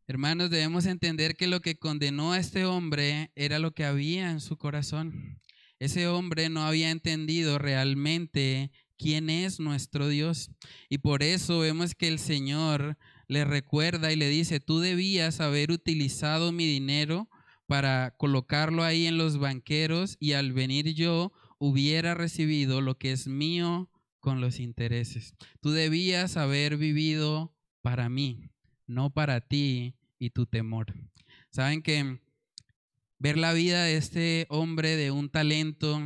Hermanos, 0.05 0.51
debemos 0.51 0.85
entender 0.85 1.35
que 1.35 1.47
lo 1.47 1.61
que 1.61 1.79
condenó 1.79 2.33
a 2.33 2.39
este 2.39 2.65
hombre 2.65 3.31
era 3.33 3.57
lo 3.57 3.71
que 3.71 3.83
había 3.83 4.29
en 4.29 4.41
su 4.41 4.57
corazón. 4.57 5.41
Ese 5.79 6.07
hombre 6.07 6.49
no 6.49 6.61
había 6.61 6.91
entendido 6.91 7.57
realmente 7.57 8.71
quién 8.97 9.29
es 9.29 9.59
nuestro 9.59 10.07
Dios. 10.07 10.51
Y 10.89 10.99
por 10.99 11.23
eso 11.23 11.59
vemos 11.59 11.95
que 11.95 12.07
el 12.07 12.19
Señor 12.19 12.97
le 13.27 13.45
recuerda 13.45 14.11
y 14.11 14.15
le 14.15 14.29
dice, 14.29 14.59
tú 14.59 14.79
debías 14.79 15.39
haber 15.41 15.71
utilizado 15.71 16.51
mi 16.51 16.65
dinero 16.65 17.29
para 17.67 18.15
colocarlo 18.17 18.83
ahí 18.83 19.07
en 19.07 19.17
los 19.17 19.37
banqueros 19.37 20.17
y 20.19 20.33
al 20.33 20.53
venir 20.53 20.93
yo 20.93 21.33
hubiera 21.59 22.13
recibido 22.13 22.81
lo 22.81 22.97
que 22.97 23.11
es 23.11 23.27
mío 23.27 23.89
con 24.19 24.41
los 24.41 24.59
intereses. 24.59 25.35
Tú 25.61 25.71
debías 25.71 26.37
haber 26.37 26.77
vivido 26.77 27.53
para 27.81 28.09
mí, 28.09 28.49
no 28.85 29.09
para 29.09 29.41
ti 29.41 29.95
y 30.19 30.31
tu 30.31 30.45
temor. 30.45 30.93
Saben 31.49 31.81
que 31.81 32.19
ver 33.19 33.37
la 33.37 33.53
vida 33.53 33.83
de 33.83 33.97
este 33.97 34.47
hombre 34.49 34.95
de 34.95 35.11
un 35.11 35.29
talento 35.29 36.01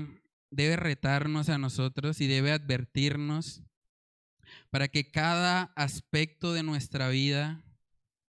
debe 0.52 0.76
retarnos 0.76 1.50
a 1.50 1.58
nosotros 1.58 2.22
y 2.22 2.28
debe 2.28 2.52
advertirnos 2.52 3.64
para 4.70 4.90
que 4.90 5.10
cada 5.10 5.74
aspecto 5.76 6.54
de 6.54 6.64
nuestra 6.64 7.10
vida 7.10 7.64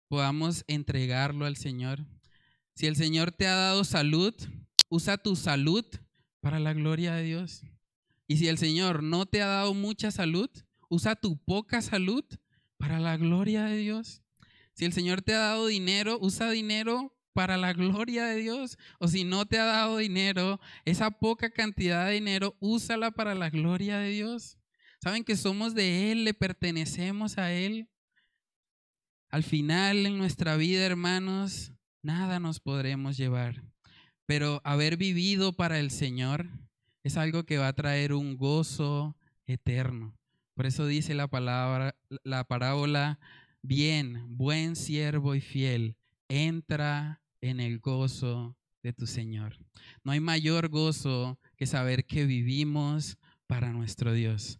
podamos 0.09 0.65
entregarlo 0.69 1.45
al 1.47 1.57
Señor. 1.57 2.07
Si 2.75 2.87
el 2.87 2.97
Señor 2.97 3.33
te 3.33 3.47
ha 3.47 3.55
dado 3.55 3.85
salud, 3.85 4.35
usa 4.89 5.19
tu 5.19 5.37
salud 5.37 5.85
para 6.41 6.59
la 6.59 6.73
gloria 6.73 7.15
de 7.15 7.25
Dios. 7.25 7.63
Y 8.27 8.39
si 8.39 8.49
el 8.49 8.57
Señor 8.57 9.03
no 9.03 9.27
te 9.27 9.43
ha 9.43 9.47
dado 9.47 9.75
mucha 9.75 10.11
salud, 10.11 10.49
usa 10.89 11.17
tu 11.17 11.37
poca 11.37 11.83
salud 11.83 12.25
para 12.77 12.99
la 12.99 13.17
gloria 13.17 13.65
de 13.65 13.77
Dios. 13.77 14.23
Si 14.75 14.85
el 14.85 14.93
Señor 14.93 15.23
te 15.23 15.35
ha 15.35 15.39
dado 15.39 15.67
dinero, 15.67 16.19
usa 16.21 16.51
dinero 16.51 17.15
para 17.33 17.57
la 17.57 17.73
gloria 17.73 18.25
de 18.27 18.37
Dios. 18.37 18.79
O 18.99 19.09
si 19.09 19.25
no 19.25 19.47
te 19.47 19.59
ha 19.59 19.65
dado 19.65 19.99
dinero, 19.99 20.61
esa 20.85 21.11
poca 21.11 21.51
cantidad 21.51 22.07
de 22.07 22.15
dinero, 22.15 22.57
úsala 22.61 23.11
para 23.11 23.35
la 23.35 23.51
gloria 23.51 23.99
de 23.99 24.11
Dios. 24.11 24.59
Saben 25.03 25.25
que 25.25 25.37
somos 25.37 25.75
de 25.75 26.13
Él, 26.13 26.25
le 26.25 26.35
pertenecemos 26.35 27.39
a 27.39 27.53
Él. 27.53 27.89
Al 29.31 29.43
final 29.43 30.07
en 30.07 30.19
nuestra 30.19 30.57
vida, 30.57 30.85
hermanos, 30.85 31.73
nada 32.03 32.39
nos 32.39 32.61
podremos 32.61 33.17
llevar. 33.17 33.65
Pero 34.27 34.61
haber 34.65 34.97
vivido 34.97 35.53
para 35.55 35.79
el 35.81 35.91
Señor 35.91 36.49
es 37.03 37.17
algo 37.17 37.45
que 37.45 37.59
va 37.59 37.69
a 37.69 37.73
traer 37.73 38.13
un 38.13 38.37
gozo 38.37 39.17
eterno. 39.47 40.17
Por 40.55 40.67
eso 40.67 40.87
dice 40.87 41.15
la 41.15 41.29
palabra, 41.29 41.97
la 42.23 42.45
parábola, 42.45 43.19
bien, 43.63 44.37
buen 44.37 44.77
siervo 44.77 45.35
y 45.35 45.41
fiel, 45.41 45.97
entra 46.29 47.22
en 47.43 47.61
el 47.61 47.79
gozo 47.79 48.57
de 48.83 48.95
tu 48.95 49.07
Señor. 49.07 49.59
No 50.03 50.13
hay 50.13 50.21
mayor 50.21 50.69
gozo 50.69 51.39
que 51.57 51.67
saber 51.67 52.07
que 52.07 52.25
vivimos 52.25 53.19
para 53.47 53.73
nuestro 53.73 54.15
Dios, 54.15 54.59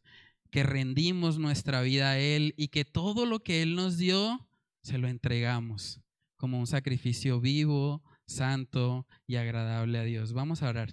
que 0.51 0.63
rendimos 0.63 1.39
nuestra 1.39 1.81
vida 1.81 2.11
a 2.11 2.19
Él 2.19 2.53
y 2.59 2.69
que 2.69 2.85
todo 2.85 3.25
lo 3.25 3.41
que 3.41 3.63
Él 3.63 3.75
nos 3.75 3.97
dio, 3.97 4.47
se 4.83 4.99
lo 4.99 5.09
entregamos 5.09 6.01
como 6.37 6.59
un 6.59 6.67
sacrificio 6.67 7.41
vivo, 7.41 8.03
santo 8.27 9.07
y 9.29 9.37
agradable 9.37 9.99
a 9.99 10.03
Dios. 10.03 10.33
Vamos 10.33 10.63
a 10.63 10.69
orar. 10.69 10.93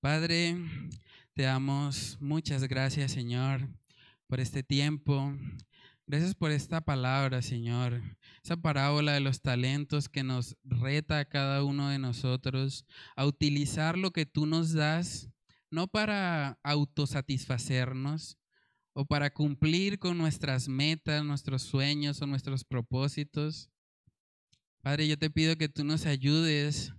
Padre, 0.00 0.58
te 1.32 1.44
damos 1.44 2.18
muchas 2.20 2.68
gracias, 2.68 3.12
Señor, 3.12 3.66
por 4.26 4.40
este 4.40 4.62
tiempo. 4.62 5.34
Gracias 6.06 6.34
por 6.34 6.50
esta 6.50 6.82
palabra, 6.82 7.40
Señor. 7.40 8.02
Esa 8.42 8.58
parábola 8.58 9.14
de 9.14 9.20
los 9.20 9.40
talentos 9.40 10.10
que 10.10 10.22
nos 10.22 10.54
reta 10.62 11.18
a 11.18 11.24
cada 11.24 11.64
uno 11.64 11.88
de 11.88 11.98
nosotros 11.98 12.84
a 13.16 13.24
utilizar 13.24 13.96
lo 13.96 14.10
que 14.10 14.26
tú 14.26 14.44
nos 14.44 14.74
das, 14.74 15.30
no 15.70 15.88
para 15.88 16.58
autosatisfacernos 16.62 18.36
o 18.92 19.06
para 19.06 19.32
cumplir 19.32 19.98
con 19.98 20.18
nuestras 20.18 20.68
metas, 20.68 21.24
nuestros 21.24 21.62
sueños 21.62 22.20
o 22.20 22.26
nuestros 22.26 22.64
propósitos. 22.64 23.70
Padre, 24.82 25.08
yo 25.08 25.18
te 25.18 25.30
pido 25.30 25.56
que 25.56 25.70
tú 25.70 25.84
nos 25.84 26.04
ayudes 26.04 26.92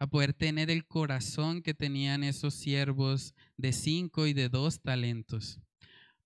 a 0.00 0.08
poder 0.08 0.34
tener 0.34 0.68
el 0.68 0.84
corazón 0.84 1.62
que 1.62 1.74
tenían 1.74 2.24
esos 2.24 2.54
siervos 2.54 3.36
de 3.56 3.72
cinco 3.72 4.26
y 4.26 4.32
de 4.32 4.48
dos 4.48 4.82
talentos 4.82 5.60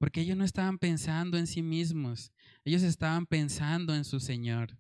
porque 0.03 0.23
ellos 0.23 0.37
no 0.37 0.45
estaban 0.45 0.79
pensando 0.79 1.39
en 1.39 1.47
sí 1.47 1.63
mismos, 1.63 2.33
ellos 2.65 2.83
estaban 2.83 3.25
pensando 3.25 3.95
en 3.95 4.05
su 4.05 4.19
Señor. 4.19 4.77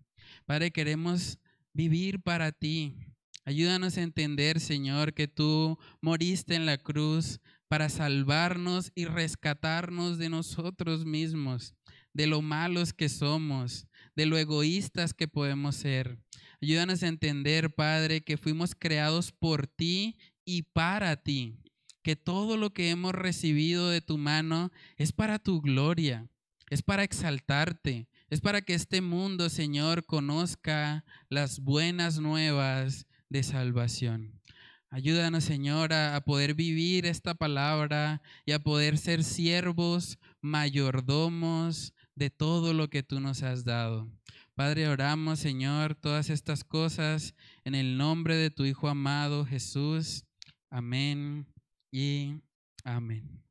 Padre, 0.46 0.72
queremos 0.72 1.38
vivir 1.72 2.20
para 2.20 2.50
ti. 2.50 2.96
Ayúdanos 3.44 3.96
a 3.96 4.02
entender, 4.02 4.58
Señor, 4.58 5.14
que 5.14 5.28
tú 5.28 5.78
moriste 6.00 6.56
en 6.56 6.66
la 6.66 6.76
cruz 6.76 7.38
para 7.68 7.88
salvarnos 7.88 8.90
y 8.96 9.04
rescatarnos 9.04 10.18
de 10.18 10.28
nosotros 10.28 11.04
mismos, 11.04 11.76
de 12.12 12.26
lo 12.26 12.42
malos 12.42 12.92
que 12.92 13.08
somos, 13.08 13.86
de 14.16 14.26
lo 14.26 14.36
egoístas 14.38 15.14
que 15.14 15.28
podemos 15.28 15.76
ser. 15.76 16.18
Ayúdanos 16.60 17.00
a 17.04 17.06
entender, 17.06 17.72
Padre, 17.72 18.24
que 18.24 18.36
fuimos 18.36 18.74
creados 18.74 19.30
por 19.30 19.68
ti 19.68 20.16
y 20.44 20.62
para 20.62 21.14
ti. 21.14 21.62
Que 22.02 22.16
todo 22.16 22.56
lo 22.56 22.72
que 22.72 22.90
hemos 22.90 23.12
recibido 23.12 23.88
de 23.88 24.00
tu 24.00 24.18
mano 24.18 24.72
es 24.96 25.12
para 25.12 25.38
tu 25.38 25.60
gloria, 25.60 26.28
es 26.70 26.82
para 26.82 27.04
exaltarte, 27.04 28.08
es 28.28 28.40
para 28.40 28.62
que 28.62 28.74
este 28.74 29.00
mundo, 29.00 29.48
Señor, 29.50 30.04
conozca 30.04 31.04
las 31.28 31.60
buenas 31.60 32.18
nuevas 32.18 33.06
de 33.28 33.42
salvación. 33.42 34.40
Ayúdanos, 34.88 35.44
Señor, 35.44 35.92
a, 35.92 36.20
poder 36.22 36.54
vivir 36.54 37.06
esta 37.06 37.34
palabra 37.34 38.20
y 38.44 38.52
a 38.52 38.58
poder 38.58 38.98
ser 38.98 39.22
siervos, 39.24 40.18
mayordomos 40.40 41.94
de 42.14 42.30
todo 42.30 42.74
lo 42.74 42.90
que 42.90 43.02
tú 43.02 43.20
nos 43.20 43.42
has 43.42 43.64
dado. 43.64 44.10
Padre, 44.54 44.88
oramos, 44.88 45.38
Señor, 45.38 45.94
todas 45.94 46.28
estas 46.28 46.62
cosas 46.62 47.34
en 47.64 47.74
el 47.74 47.96
nombre 47.96 48.36
de 48.36 48.50
tu 48.50 48.64
Hijo 48.64 48.88
amado 48.88 49.46
Jesús. 49.46 50.24
Amén 50.68 51.51
y 51.92 52.40
amén. 52.84 53.41